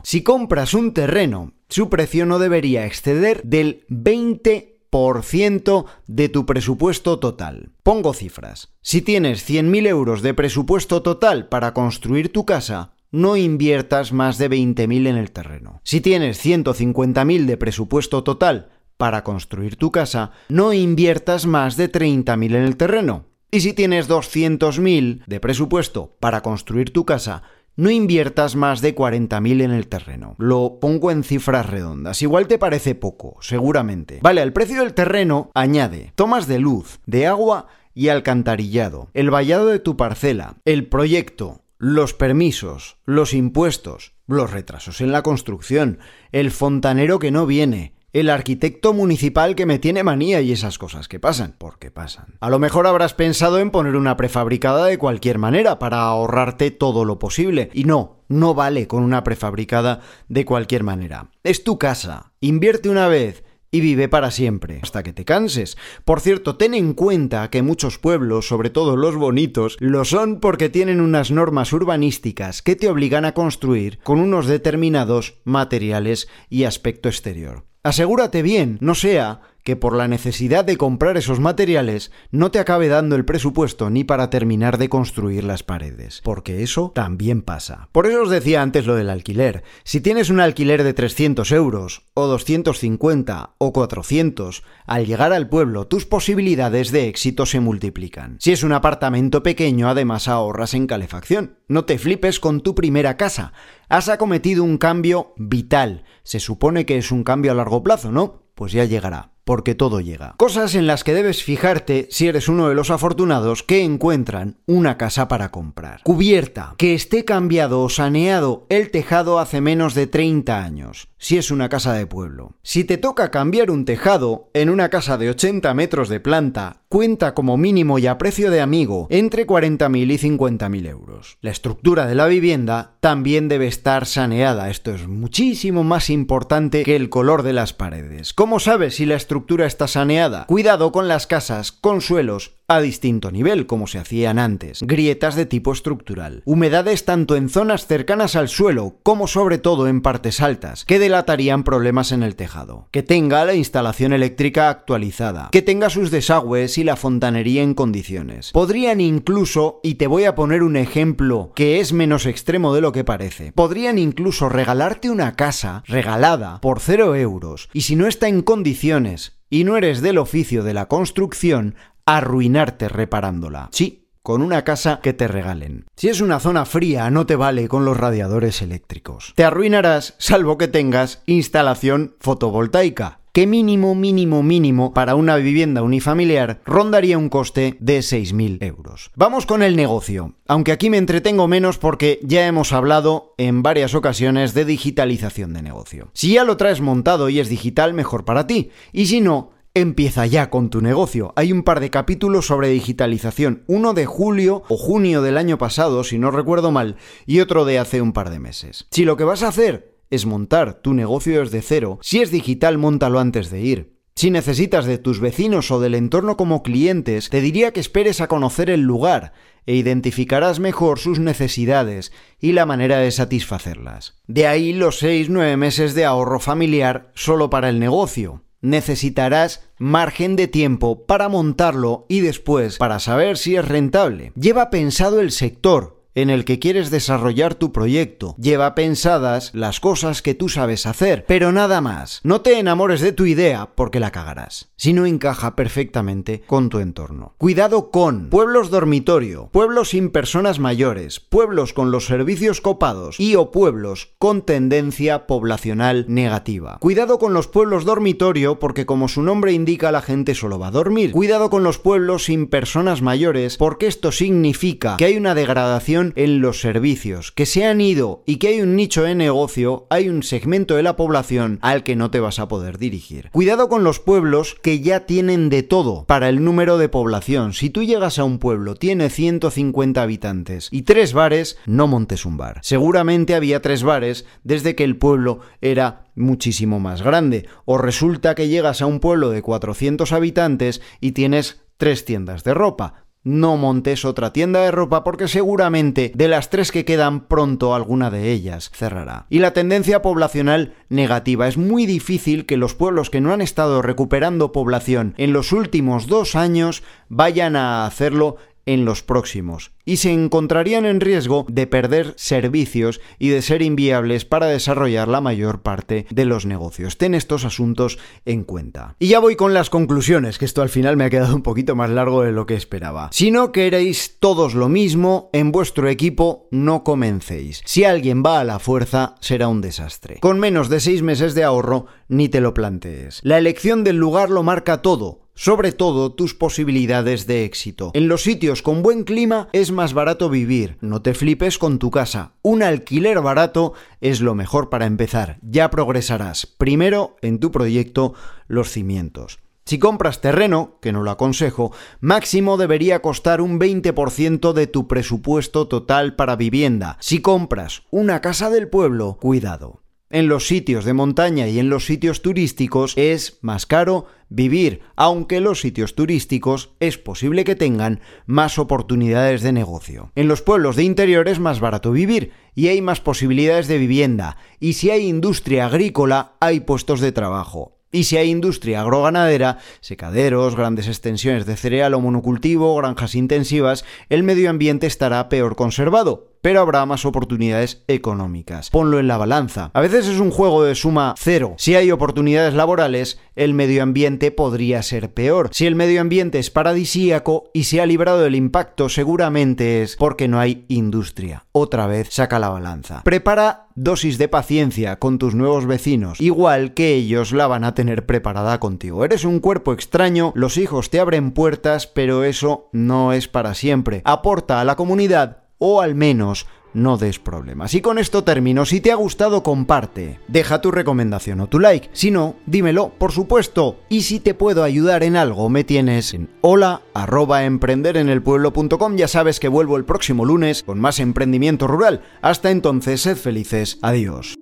Si 0.04 0.22
compras 0.22 0.74
un 0.74 0.92
terreno, 0.92 1.52
su 1.68 1.88
precio 1.88 2.26
no 2.26 2.38
debería 2.38 2.84
exceder 2.86 3.42
del 3.44 3.86
20% 3.88 5.84
de 6.06 6.28
tu 6.28 6.44
presupuesto 6.44 7.18
total. 7.18 7.70
Pongo 7.82 8.12
cifras. 8.12 8.72
Si 8.82 9.00
tienes 9.00 9.48
100.000 9.48 9.86
euros 9.86 10.22
de 10.22 10.34
presupuesto 10.34 11.02
total 11.02 11.48
para 11.48 11.72
construir 11.72 12.32
tu 12.32 12.44
casa, 12.44 12.92
no 13.10 13.36
inviertas 13.36 14.12
más 14.12 14.38
de 14.38 14.50
20.000 14.50 15.06
en 15.06 15.16
el 15.16 15.30
terreno. 15.30 15.80
Si 15.84 16.00
tienes 16.00 16.44
150.000 16.44 17.44
de 17.44 17.56
presupuesto 17.56 18.24
total 18.24 18.70
para 19.02 19.24
construir 19.24 19.74
tu 19.74 19.90
casa, 19.90 20.30
no 20.48 20.72
inviertas 20.72 21.44
más 21.44 21.76
de 21.76 21.90
30.000 21.90 22.54
en 22.54 22.62
el 22.62 22.76
terreno. 22.76 23.24
Y 23.50 23.58
si 23.62 23.72
tienes 23.72 24.08
200.000 24.08 25.24
de 25.26 25.40
presupuesto 25.40 26.14
para 26.20 26.40
construir 26.40 26.92
tu 26.92 27.04
casa, 27.04 27.42
no 27.74 27.90
inviertas 27.90 28.54
más 28.54 28.80
de 28.80 28.94
40.000 28.94 29.62
en 29.62 29.72
el 29.72 29.88
terreno. 29.88 30.36
Lo 30.38 30.78
pongo 30.78 31.10
en 31.10 31.24
cifras 31.24 31.66
redondas. 31.66 32.22
Igual 32.22 32.46
te 32.46 32.58
parece 32.58 32.94
poco, 32.94 33.38
seguramente. 33.40 34.20
Vale, 34.22 34.40
al 34.40 34.52
precio 34.52 34.78
del 34.78 34.94
terreno 34.94 35.50
añade 35.52 36.12
tomas 36.14 36.46
de 36.46 36.60
luz, 36.60 37.00
de 37.04 37.26
agua 37.26 37.66
y 37.94 38.06
alcantarillado, 38.06 39.10
el 39.14 39.30
vallado 39.30 39.66
de 39.66 39.80
tu 39.80 39.96
parcela, 39.96 40.58
el 40.64 40.86
proyecto, 40.86 41.62
los 41.76 42.14
permisos, 42.14 42.98
los 43.04 43.34
impuestos, 43.34 44.14
los 44.28 44.52
retrasos 44.52 45.00
en 45.00 45.10
la 45.10 45.22
construcción, 45.22 45.98
el 46.30 46.52
fontanero 46.52 47.18
que 47.18 47.32
no 47.32 47.46
viene, 47.46 47.94
el 48.12 48.28
arquitecto 48.28 48.92
municipal 48.92 49.54
que 49.54 49.66
me 49.66 49.78
tiene 49.78 50.04
manía 50.04 50.40
y 50.42 50.52
esas 50.52 50.78
cosas 50.78 51.08
que 51.08 51.18
pasan, 51.18 51.54
porque 51.58 51.90
pasan. 51.90 52.36
A 52.40 52.50
lo 52.50 52.58
mejor 52.58 52.86
habrás 52.86 53.14
pensado 53.14 53.58
en 53.58 53.70
poner 53.70 53.96
una 53.96 54.16
prefabricada 54.16 54.86
de 54.86 54.98
cualquier 54.98 55.38
manera 55.38 55.78
para 55.78 56.02
ahorrarte 56.02 56.70
todo 56.70 57.04
lo 57.04 57.18
posible. 57.18 57.70
Y 57.72 57.84
no, 57.84 58.24
no 58.28 58.54
vale 58.54 58.86
con 58.86 59.02
una 59.02 59.24
prefabricada 59.24 60.00
de 60.28 60.44
cualquier 60.44 60.82
manera. 60.82 61.30
Es 61.42 61.64
tu 61.64 61.78
casa. 61.78 62.32
Invierte 62.40 62.90
una 62.90 63.08
vez 63.08 63.44
y 63.74 63.80
vive 63.80 64.06
para 64.06 64.30
siempre, 64.30 64.80
hasta 64.82 65.02
que 65.02 65.14
te 65.14 65.24
canses. 65.24 65.78
Por 66.04 66.20
cierto, 66.20 66.56
ten 66.56 66.74
en 66.74 66.92
cuenta 66.92 67.48
que 67.48 67.62
muchos 67.62 67.98
pueblos, 67.98 68.46
sobre 68.46 68.68
todo 68.68 68.96
los 68.96 69.16
bonitos, 69.16 69.78
lo 69.80 70.04
son 70.04 70.40
porque 70.40 70.68
tienen 70.68 71.00
unas 71.00 71.30
normas 71.30 71.72
urbanísticas 71.72 72.60
que 72.60 72.76
te 72.76 72.90
obligan 72.90 73.24
a 73.24 73.32
construir 73.32 73.98
con 74.00 74.20
unos 74.20 74.46
determinados 74.46 75.38
materiales 75.44 76.28
y 76.50 76.64
aspecto 76.64 77.08
exterior. 77.08 77.71
Asegúrate 77.82 78.42
bien, 78.42 78.78
no 78.80 78.94
sea 78.94 79.40
que 79.62 79.76
por 79.76 79.96
la 79.96 80.08
necesidad 80.08 80.64
de 80.64 80.76
comprar 80.76 81.16
esos 81.16 81.40
materiales 81.40 82.10
no 82.30 82.50
te 82.50 82.58
acabe 82.58 82.88
dando 82.88 83.16
el 83.16 83.24
presupuesto 83.24 83.90
ni 83.90 84.04
para 84.04 84.30
terminar 84.30 84.78
de 84.78 84.88
construir 84.88 85.44
las 85.44 85.62
paredes, 85.62 86.20
porque 86.24 86.62
eso 86.62 86.92
también 86.94 87.42
pasa. 87.42 87.88
Por 87.92 88.06
eso 88.06 88.22
os 88.22 88.30
decía 88.30 88.62
antes 88.62 88.86
lo 88.86 88.94
del 88.94 89.10
alquiler. 89.10 89.62
Si 89.84 90.00
tienes 90.00 90.30
un 90.30 90.40
alquiler 90.40 90.82
de 90.82 90.94
300 90.94 91.50
euros, 91.52 92.02
o 92.14 92.26
250, 92.26 93.54
o 93.58 93.72
400, 93.72 94.62
al 94.86 95.06
llegar 95.06 95.32
al 95.32 95.48
pueblo 95.48 95.86
tus 95.86 96.06
posibilidades 96.06 96.90
de 96.90 97.08
éxito 97.08 97.46
se 97.46 97.60
multiplican. 97.60 98.36
Si 98.40 98.52
es 98.52 98.62
un 98.62 98.72
apartamento 98.72 99.42
pequeño, 99.42 99.88
además 99.88 100.28
ahorras 100.28 100.74
en 100.74 100.86
calefacción. 100.86 101.58
No 101.68 101.84
te 101.84 101.98
flipes 101.98 102.40
con 102.40 102.60
tu 102.60 102.74
primera 102.74 103.16
casa. 103.16 103.52
Has 103.88 104.08
acometido 104.08 104.64
un 104.64 104.78
cambio 104.78 105.34
vital. 105.36 106.04
Se 106.22 106.40
supone 106.40 106.86
que 106.86 106.98
es 106.98 107.12
un 107.12 107.24
cambio 107.24 107.52
a 107.52 107.54
largo 107.54 107.82
plazo, 107.82 108.10
¿no? 108.10 108.42
Pues 108.54 108.72
ya 108.72 108.84
llegará 108.84 109.31
porque 109.44 109.74
todo 109.74 110.00
llega. 110.00 110.34
Cosas 110.36 110.74
en 110.74 110.86
las 110.86 111.04
que 111.04 111.14
debes 111.14 111.42
fijarte 111.42 112.08
si 112.10 112.28
eres 112.28 112.48
uno 112.48 112.68
de 112.68 112.74
los 112.74 112.90
afortunados 112.90 113.62
que 113.62 113.82
encuentran 113.82 114.58
una 114.66 114.98
casa 114.98 115.28
para 115.28 115.50
comprar. 115.50 116.02
Cubierta, 116.02 116.74
que 116.78 116.94
esté 116.94 117.24
cambiado 117.24 117.82
o 117.82 117.88
saneado 117.88 118.66
el 118.68 118.90
tejado 118.90 119.38
hace 119.38 119.60
menos 119.60 119.94
de 119.94 120.06
30 120.06 120.62
años, 120.62 121.08
si 121.18 121.38
es 121.38 121.50
una 121.50 121.68
casa 121.68 121.92
de 121.94 122.06
pueblo. 122.06 122.56
Si 122.62 122.84
te 122.84 122.98
toca 122.98 123.30
cambiar 123.30 123.70
un 123.70 123.84
tejado 123.84 124.50
en 124.54 124.70
una 124.70 124.88
casa 124.88 125.18
de 125.18 125.30
80 125.30 125.72
metros 125.74 126.08
de 126.08 126.20
planta, 126.20 126.81
cuenta 126.92 127.32
como 127.32 127.56
mínimo 127.56 127.98
y 127.98 128.06
a 128.06 128.18
precio 128.18 128.50
de 128.50 128.60
amigo 128.60 129.06
entre 129.08 129.46
40.000 129.46 130.12
y 130.12 130.18
50.000 130.18 130.88
euros. 130.90 131.38
La 131.40 131.50
estructura 131.50 132.04
de 132.04 132.14
la 132.14 132.26
vivienda 132.26 132.98
también 133.00 133.48
debe 133.48 133.66
estar 133.66 134.04
saneada, 134.04 134.68
esto 134.68 134.94
es 134.94 135.08
muchísimo 135.08 135.84
más 135.84 136.10
importante 136.10 136.82
que 136.82 136.94
el 136.94 137.08
color 137.08 137.44
de 137.44 137.54
las 137.54 137.72
paredes. 137.72 138.34
¿Cómo 138.34 138.60
sabes 138.60 138.96
si 138.96 139.06
la 139.06 139.14
estructura 139.14 139.64
está 139.64 139.88
saneada. 139.88 140.44
Cuidado 140.46 140.92
con 140.92 141.08
las 141.08 141.26
casas 141.26 141.72
con 141.72 142.02
suelos 142.02 142.56
a 142.76 142.80
distinto 142.82 143.30
nivel, 143.30 143.66
como 143.66 143.86
se 143.86 143.98
hacían 143.98 144.38
antes. 144.38 144.80
Grietas 144.82 145.36
de 145.36 145.46
tipo 145.46 145.72
estructural. 145.72 146.42
Humedades 146.44 147.04
tanto 147.04 147.36
en 147.36 147.48
zonas 147.48 147.86
cercanas 147.86 148.36
al 148.36 148.48
suelo 148.48 148.98
como 149.02 149.26
sobre 149.26 149.58
todo 149.58 149.88
en 149.88 150.00
partes 150.00 150.40
altas, 150.40 150.84
que 150.84 150.98
delatarían 150.98 151.64
problemas 151.64 152.12
en 152.12 152.22
el 152.22 152.36
tejado. 152.36 152.88
Que 152.90 153.02
tenga 153.02 153.44
la 153.44 153.54
instalación 153.54 154.12
eléctrica 154.12 154.70
actualizada. 154.70 155.48
Que 155.52 155.62
tenga 155.62 155.90
sus 155.90 156.10
desagües 156.10 156.78
y 156.78 156.84
la 156.84 156.96
fontanería 156.96 157.62
en 157.62 157.74
condiciones. 157.74 158.52
Podrían 158.52 159.00
incluso, 159.00 159.80
y 159.82 159.94
te 159.94 160.06
voy 160.06 160.24
a 160.24 160.34
poner 160.34 160.62
un 160.62 160.76
ejemplo 160.76 161.52
que 161.54 161.80
es 161.80 161.92
menos 161.92 162.26
extremo 162.26 162.74
de 162.74 162.80
lo 162.80 162.92
que 162.92 163.04
parece, 163.04 163.52
podrían 163.52 163.98
incluso 163.98 164.48
regalarte 164.48 165.10
una 165.10 165.36
casa 165.36 165.82
regalada 165.86 166.60
por 166.60 166.80
0 166.80 167.16
euros 167.16 167.68
y 167.72 167.82
si 167.82 167.96
no 167.96 168.06
está 168.06 168.28
en 168.28 168.42
condiciones 168.42 169.38
y 169.50 169.64
no 169.64 169.76
eres 169.76 170.00
del 170.00 170.16
oficio 170.16 170.62
de 170.62 170.72
la 170.72 170.86
construcción, 170.86 171.74
arruinarte 172.06 172.88
reparándola. 172.88 173.68
Sí, 173.72 174.02
con 174.22 174.42
una 174.42 174.62
casa 174.62 175.00
que 175.02 175.12
te 175.12 175.28
regalen. 175.28 175.86
Si 175.96 176.08
es 176.08 176.20
una 176.20 176.40
zona 176.40 176.64
fría, 176.64 177.10
no 177.10 177.26
te 177.26 177.36
vale 177.36 177.68
con 177.68 177.84
los 177.84 177.96
radiadores 177.96 178.62
eléctricos. 178.62 179.32
Te 179.34 179.44
arruinarás 179.44 180.14
salvo 180.18 180.58
que 180.58 180.68
tengas 180.68 181.22
instalación 181.26 182.14
fotovoltaica, 182.20 183.18
que 183.32 183.46
mínimo, 183.46 183.94
mínimo, 183.94 184.42
mínimo 184.42 184.92
para 184.92 185.14
una 185.14 185.36
vivienda 185.36 185.82
unifamiliar 185.82 186.60
rondaría 186.66 187.16
un 187.16 187.30
coste 187.30 187.76
de 187.80 188.00
6.000 188.00 188.62
euros. 188.62 189.10
Vamos 189.16 189.46
con 189.46 189.62
el 189.62 189.74
negocio, 189.74 190.34
aunque 190.46 190.70
aquí 190.70 190.90
me 190.90 190.98
entretengo 190.98 191.48
menos 191.48 191.78
porque 191.78 192.20
ya 192.22 192.46
hemos 192.46 192.72
hablado 192.72 193.34
en 193.38 193.62
varias 193.62 193.94
ocasiones 193.94 194.52
de 194.52 194.66
digitalización 194.66 195.54
de 195.54 195.62
negocio. 195.62 196.10
Si 196.12 196.34
ya 196.34 196.44
lo 196.44 196.58
traes 196.58 196.82
montado 196.82 197.30
y 197.30 197.40
es 197.40 197.48
digital, 197.48 197.94
mejor 197.94 198.26
para 198.26 198.46
ti, 198.46 198.70
y 198.92 199.06
si 199.06 199.22
no, 199.22 199.52
Empieza 199.74 200.26
ya 200.26 200.50
con 200.50 200.68
tu 200.68 200.82
negocio. 200.82 201.32
Hay 201.34 201.50
un 201.50 201.62
par 201.62 201.80
de 201.80 201.88
capítulos 201.88 202.46
sobre 202.46 202.68
digitalización, 202.68 203.64
uno 203.66 203.94
de 203.94 204.04
julio 204.04 204.64
o 204.68 204.76
junio 204.76 205.22
del 205.22 205.38
año 205.38 205.56
pasado, 205.56 206.04
si 206.04 206.18
no 206.18 206.30
recuerdo 206.30 206.70
mal, 206.70 206.96
y 207.24 207.40
otro 207.40 207.64
de 207.64 207.78
hace 207.78 208.02
un 208.02 208.12
par 208.12 208.28
de 208.28 208.38
meses. 208.38 208.86
Si 208.90 209.06
lo 209.06 209.16
que 209.16 209.24
vas 209.24 209.42
a 209.42 209.48
hacer 209.48 209.96
es 210.10 210.26
montar 210.26 210.82
tu 210.82 210.92
negocio 210.92 211.40
desde 211.40 211.62
cero, 211.62 211.98
si 212.02 212.20
es 212.20 212.30
digital, 212.30 212.76
montalo 212.76 213.18
antes 213.18 213.50
de 213.50 213.62
ir. 213.62 213.96
Si 214.14 214.30
necesitas 214.30 214.84
de 214.84 214.98
tus 214.98 215.20
vecinos 215.20 215.70
o 215.70 215.80
del 215.80 215.94
entorno 215.94 216.36
como 216.36 216.62
clientes, 216.62 217.30
te 217.30 217.40
diría 217.40 217.72
que 217.72 217.80
esperes 217.80 218.20
a 218.20 218.28
conocer 218.28 218.68
el 218.68 218.82
lugar 218.82 219.32
e 219.64 219.74
identificarás 219.74 220.60
mejor 220.60 220.98
sus 220.98 221.18
necesidades 221.18 222.12
y 222.38 222.52
la 222.52 222.66
manera 222.66 222.98
de 222.98 223.10
satisfacerlas. 223.10 224.20
De 224.26 224.46
ahí 224.46 224.74
los 224.74 225.02
6-9 225.02 225.56
meses 225.56 225.94
de 225.94 226.04
ahorro 226.04 226.40
familiar 226.40 227.10
solo 227.14 227.48
para 227.48 227.70
el 227.70 227.78
negocio 227.78 228.42
necesitarás 228.62 229.68
margen 229.76 230.36
de 230.36 230.48
tiempo 230.48 231.04
para 231.04 231.28
montarlo 231.28 232.06
y 232.08 232.20
después 232.20 232.78
para 232.78 233.00
saber 233.00 233.36
si 233.36 233.56
es 233.56 233.66
rentable. 233.66 234.32
Lleva 234.34 234.70
pensado 234.70 235.20
el 235.20 235.32
sector, 235.32 235.91
en 236.14 236.30
el 236.30 236.44
que 236.44 236.58
quieres 236.58 236.90
desarrollar 236.90 237.54
tu 237.54 237.72
proyecto. 237.72 238.34
Lleva 238.38 238.74
pensadas 238.74 239.50
las 239.54 239.80
cosas 239.80 240.22
que 240.22 240.34
tú 240.34 240.48
sabes 240.48 240.86
hacer, 240.86 241.24
pero 241.26 241.52
nada 241.52 241.80
más. 241.80 242.20
No 242.24 242.40
te 242.40 242.58
enamores 242.58 243.00
de 243.00 243.12
tu 243.12 243.26
idea 243.26 243.70
porque 243.74 244.00
la 244.00 244.10
cagarás, 244.10 244.70
si 244.76 244.92
no 244.92 245.06
encaja 245.06 245.56
perfectamente 245.56 246.42
con 246.46 246.68
tu 246.68 246.78
entorno. 246.78 247.34
Cuidado 247.38 247.90
con 247.90 248.28
pueblos 248.28 248.70
dormitorio, 248.70 249.48
pueblos 249.52 249.90
sin 249.90 250.10
personas 250.10 250.58
mayores, 250.58 251.20
pueblos 251.20 251.72
con 251.72 251.90
los 251.90 252.06
servicios 252.06 252.60
copados 252.60 253.18
y 253.18 253.36
o 253.36 253.50
pueblos 253.50 254.14
con 254.18 254.42
tendencia 254.42 255.26
poblacional 255.26 256.06
negativa. 256.08 256.78
Cuidado 256.80 257.18
con 257.18 257.34
los 257.34 257.48
pueblos 257.48 257.84
dormitorio 257.84 258.58
porque 258.58 258.86
como 258.86 259.08
su 259.08 259.22
nombre 259.22 259.52
indica 259.52 259.92
la 259.92 260.02
gente 260.02 260.34
solo 260.34 260.58
va 260.58 260.68
a 260.68 260.72
dormir. 260.72 261.12
Cuidado 261.12 261.50
con 261.50 261.62
los 261.62 261.78
pueblos 261.78 262.24
sin 262.24 262.46
personas 262.46 263.02
mayores 263.02 263.56
porque 263.56 263.86
esto 263.86 264.12
significa 264.12 264.96
que 264.96 265.06
hay 265.06 265.16
una 265.16 265.34
degradación 265.34 266.01
en 266.16 266.40
los 266.40 266.60
servicios, 266.60 267.30
que 267.30 267.46
se 267.46 267.64
han 267.64 267.80
ido 267.80 268.22
y 268.26 268.36
que 268.36 268.48
hay 268.48 268.60
un 268.60 268.74
nicho 268.74 269.04
de 269.04 269.14
negocio, 269.14 269.86
hay 269.90 270.08
un 270.08 270.22
segmento 270.22 270.74
de 270.74 270.82
la 270.82 270.96
población 270.96 271.58
al 271.62 271.84
que 271.84 271.94
no 271.94 272.10
te 272.10 272.18
vas 272.18 272.38
a 272.38 272.48
poder 272.48 272.78
dirigir. 272.78 273.30
Cuidado 273.30 273.68
con 273.68 273.84
los 273.84 274.00
pueblos 274.00 274.56
que 274.62 274.80
ya 274.80 275.06
tienen 275.06 275.48
de 275.48 275.62
todo 275.62 276.04
para 276.06 276.28
el 276.28 276.42
número 276.42 276.78
de 276.78 276.88
población. 276.88 277.52
Si 277.52 277.70
tú 277.70 277.82
llegas 277.84 278.18
a 278.18 278.24
un 278.24 278.38
pueblo, 278.38 278.74
tiene 278.74 279.10
150 279.10 280.02
habitantes 280.02 280.68
y 280.70 280.82
tres 280.82 281.12
bares, 281.12 281.58
no 281.66 281.86
montes 281.86 282.26
un 282.26 282.36
bar. 282.36 282.58
Seguramente 282.62 283.34
había 283.34 283.62
tres 283.62 283.82
bares 283.82 284.26
desde 284.42 284.74
que 284.74 284.84
el 284.84 284.96
pueblo 284.96 285.40
era 285.60 286.06
muchísimo 286.14 286.80
más 286.80 287.02
grande. 287.02 287.46
O 287.64 287.78
resulta 287.78 288.34
que 288.34 288.48
llegas 288.48 288.82
a 288.82 288.86
un 288.86 289.00
pueblo 289.00 289.30
de 289.30 289.42
400 289.42 290.12
habitantes 290.12 290.80
y 291.00 291.12
tienes 291.12 291.62
tres 291.76 292.04
tiendas 292.04 292.44
de 292.44 292.54
ropa 292.54 293.01
no 293.24 293.56
montes 293.56 294.04
otra 294.04 294.32
tienda 294.32 294.60
de 294.60 294.70
ropa 294.70 295.04
porque 295.04 295.28
seguramente 295.28 296.12
de 296.14 296.28
las 296.28 296.50
tres 296.50 296.72
que 296.72 296.84
quedan 296.84 297.26
pronto 297.26 297.74
alguna 297.74 298.10
de 298.10 298.32
ellas 298.32 298.70
cerrará. 298.74 299.26
Y 299.30 299.38
la 299.38 299.52
tendencia 299.52 300.02
poblacional 300.02 300.74
negativa. 300.88 301.48
Es 301.48 301.56
muy 301.56 301.86
difícil 301.86 302.46
que 302.46 302.56
los 302.56 302.74
pueblos 302.74 303.10
que 303.10 303.20
no 303.20 303.32
han 303.32 303.40
estado 303.40 303.82
recuperando 303.82 304.52
población 304.52 305.14
en 305.16 305.32
los 305.32 305.52
últimos 305.52 306.06
dos 306.06 306.34
años 306.34 306.82
vayan 307.08 307.56
a 307.56 307.86
hacerlo 307.86 308.36
en 308.66 308.84
los 308.84 309.02
próximos 309.02 309.72
y 309.84 309.96
se 309.96 310.12
encontrarían 310.12 310.84
en 310.84 311.00
riesgo 311.00 311.46
de 311.48 311.66
perder 311.66 312.14
servicios 312.16 313.00
y 313.18 313.28
de 313.28 313.42
ser 313.42 313.62
inviables 313.62 314.24
para 314.24 314.46
desarrollar 314.46 315.08
la 315.08 315.20
mayor 315.20 315.62
parte 315.62 316.06
de 316.10 316.24
los 316.24 316.46
negocios. 316.46 316.98
Ten 316.98 317.14
estos 317.14 317.44
asuntos 317.44 317.98
en 318.24 318.44
cuenta. 318.44 318.96
Y 318.98 319.08
ya 319.08 319.18
voy 319.18 319.36
con 319.36 319.54
las 319.54 319.70
conclusiones, 319.70 320.38
que 320.38 320.44
esto 320.44 320.62
al 320.62 320.68
final 320.68 320.96
me 320.96 321.04
ha 321.04 321.10
quedado 321.10 321.34
un 321.34 321.42
poquito 321.42 321.74
más 321.74 321.90
largo 321.90 322.22
de 322.22 322.32
lo 322.32 322.46
que 322.46 322.54
esperaba. 322.54 323.10
Si 323.12 323.30
no 323.30 323.52
queréis 323.52 324.18
todos 324.20 324.54
lo 324.54 324.68
mismo, 324.68 325.30
en 325.32 325.52
vuestro 325.52 325.88
equipo 325.88 326.48
no 326.50 326.84
comencéis. 326.84 327.62
Si 327.64 327.84
alguien 327.84 328.22
va 328.24 328.40
a 328.40 328.44
la 328.44 328.58
fuerza, 328.58 329.16
será 329.20 329.48
un 329.48 329.60
desastre. 329.60 330.18
Con 330.20 330.38
menos 330.38 330.68
de 330.68 330.80
seis 330.80 331.02
meses 331.02 331.34
de 331.34 331.44
ahorro, 331.44 331.86
ni 332.08 332.28
te 332.28 332.40
lo 332.40 332.54
plantees. 332.54 333.20
La 333.22 333.38
elección 333.38 333.84
del 333.84 333.96
lugar 333.96 334.30
lo 334.30 334.42
marca 334.42 334.82
todo 334.82 335.21
sobre 335.34 335.72
todo 335.72 336.12
tus 336.12 336.34
posibilidades 336.34 337.26
de 337.26 337.44
éxito. 337.44 337.90
En 337.94 338.08
los 338.08 338.22
sitios 338.22 338.62
con 338.62 338.82
buen 338.82 339.04
clima 339.04 339.48
es 339.52 339.70
más 339.70 339.94
barato 339.94 340.28
vivir, 340.28 340.76
no 340.80 341.02
te 341.02 341.14
flipes 341.14 341.58
con 341.58 341.78
tu 341.78 341.90
casa. 341.90 342.32
Un 342.42 342.62
alquiler 342.62 343.20
barato 343.20 343.74
es 344.00 344.20
lo 344.20 344.34
mejor 344.34 344.68
para 344.70 344.86
empezar, 344.86 345.38
ya 345.42 345.70
progresarás. 345.70 346.46
Primero 346.46 347.16
en 347.22 347.38
tu 347.38 347.50
proyecto 347.50 348.14
los 348.48 348.70
cimientos. 348.70 349.38
Si 349.64 349.78
compras 349.78 350.20
terreno, 350.20 350.78
que 350.82 350.92
no 350.92 351.02
lo 351.02 351.12
aconsejo, 351.12 351.72
máximo 352.00 352.56
debería 352.56 353.00
costar 353.00 353.40
un 353.40 353.60
20% 353.60 354.52
de 354.52 354.66
tu 354.66 354.88
presupuesto 354.88 355.68
total 355.68 356.16
para 356.16 356.34
vivienda. 356.34 356.96
Si 357.00 357.20
compras 357.20 357.84
una 357.90 358.20
casa 358.20 358.50
del 358.50 358.68
pueblo, 358.68 359.18
cuidado 359.20 359.81
en 360.12 360.28
los 360.28 360.46
sitios 360.46 360.84
de 360.84 360.92
montaña 360.92 361.48
y 361.48 361.58
en 361.58 361.68
los 361.68 361.86
sitios 361.86 362.22
turísticos 362.22 362.92
es 362.96 363.38
más 363.40 363.66
caro 363.66 364.06
vivir, 364.28 364.80
aunque 364.94 365.40
los 365.40 365.60
sitios 365.60 365.94
turísticos 365.94 366.74
es 366.80 366.98
posible 366.98 367.44
que 367.44 367.56
tengan 367.56 368.00
más 368.26 368.58
oportunidades 368.58 369.42
de 369.42 369.52
negocio. 369.52 370.12
En 370.14 370.28
los 370.28 370.42
pueblos 370.42 370.76
de 370.76 370.84
interior 370.84 371.28
es 371.28 371.40
más 371.40 371.60
barato 371.60 371.90
vivir 371.90 372.32
y 372.54 372.68
hay 372.68 372.82
más 372.82 373.00
posibilidades 373.00 373.66
de 373.68 373.78
vivienda, 373.78 374.36
y 374.60 374.74
si 374.74 374.90
hay 374.90 375.08
industria 375.08 375.66
agrícola 375.66 376.34
hay 376.40 376.60
puestos 376.60 377.00
de 377.00 377.12
trabajo. 377.12 377.78
Y 377.94 378.04
si 378.04 378.16
hay 378.16 378.30
industria 378.30 378.80
agroganadera, 378.80 379.58
secaderos, 379.80 380.56
grandes 380.56 380.88
extensiones 380.88 381.44
de 381.44 381.56
cereal 381.56 381.92
o 381.92 382.00
monocultivo, 382.00 382.74
granjas 382.76 383.14
intensivas, 383.14 383.84
el 384.08 384.22
medio 384.22 384.48
ambiente 384.48 384.86
estará 384.86 385.28
peor 385.28 385.56
conservado, 385.56 386.31
pero 386.42 386.60
habrá 386.60 386.84
más 386.84 387.06
oportunidades 387.06 387.84
económicas. 387.88 388.68
Ponlo 388.68 388.98
en 388.98 389.08
la 389.08 389.16
balanza. 389.16 389.70
A 389.72 389.80
veces 389.80 390.06
es 390.06 390.20
un 390.20 390.30
juego 390.30 390.62
de 390.64 390.74
suma 390.74 391.14
cero. 391.16 391.54
Si 391.56 391.74
hay 391.74 391.90
oportunidades 391.90 392.52
laborales, 392.52 393.18
el 393.34 393.54
medio 393.54 393.82
ambiente 393.82 394.30
podría 394.30 394.82
ser 394.82 395.14
peor. 395.14 395.48
Si 395.52 395.66
el 395.66 395.76
medio 395.76 396.00
ambiente 396.00 396.38
es 396.38 396.50
paradisíaco 396.50 397.50
y 397.54 397.64
se 397.64 397.80
ha 397.80 397.86
librado 397.86 398.20
del 398.20 398.34
impacto, 398.34 398.88
seguramente 398.88 399.82
es 399.82 399.96
porque 399.96 400.28
no 400.28 400.38
hay 400.38 400.66
industria. 400.68 401.46
Otra 401.52 401.86
vez 401.86 402.08
saca 402.10 402.38
la 402.38 402.50
balanza. 402.50 403.02
Prepara 403.04 403.68
dosis 403.74 404.18
de 404.18 404.28
paciencia 404.28 404.98
con 404.98 405.18
tus 405.18 405.34
nuevos 405.34 405.66
vecinos, 405.66 406.20
igual 406.20 406.74
que 406.74 406.94
ellos 406.94 407.32
la 407.32 407.46
van 407.46 407.64
a 407.64 407.74
tener 407.74 408.04
preparada 408.04 408.60
contigo. 408.60 409.04
Eres 409.04 409.24
un 409.24 409.40
cuerpo 409.40 409.72
extraño, 409.72 410.32
los 410.34 410.58
hijos 410.58 410.90
te 410.90 411.00
abren 411.00 411.32
puertas, 411.32 411.86
pero 411.86 412.24
eso 412.24 412.68
no 412.72 413.12
es 413.12 413.28
para 413.28 413.54
siempre. 413.54 414.02
Aporta 414.04 414.60
a 414.60 414.64
la 414.64 414.76
comunidad 414.76 415.41
o 415.64 415.80
al 415.80 415.94
menos 415.94 416.48
no 416.74 416.96
des 416.96 417.20
problemas. 417.20 417.74
Y 417.74 417.80
con 417.80 417.98
esto 417.98 418.24
termino. 418.24 418.64
Si 418.64 418.80
te 418.80 418.90
ha 418.90 418.96
gustado, 418.96 419.42
comparte. 419.42 420.18
Deja 420.26 420.60
tu 420.60 420.72
recomendación 420.72 421.40
o 421.40 421.46
tu 421.46 421.60
like. 421.60 421.88
Si 421.92 422.10
no, 422.10 422.34
dímelo, 422.46 422.90
por 422.98 423.12
supuesto. 423.12 423.76
Y 423.88 424.02
si 424.02 424.18
te 424.18 424.34
puedo 424.34 424.64
ayudar 424.64 425.04
en 425.04 425.16
algo, 425.16 425.48
me 425.48 425.62
tienes 425.62 426.14
en 426.14 426.30
hola 426.40 426.82
arroba 426.94 427.44
emprenderenelpueblo.com. 427.44 428.96
Ya 428.96 429.06
sabes 429.06 429.38
que 429.38 429.48
vuelvo 429.48 429.76
el 429.76 429.84
próximo 429.84 430.24
lunes 430.24 430.64
con 430.64 430.80
más 430.80 430.98
emprendimiento 430.98 431.68
rural. 431.68 432.02
Hasta 432.22 432.50
entonces, 432.50 433.02
sed 433.02 433.16
felices. 433.16 433.78
Adiós. 433.82 434.41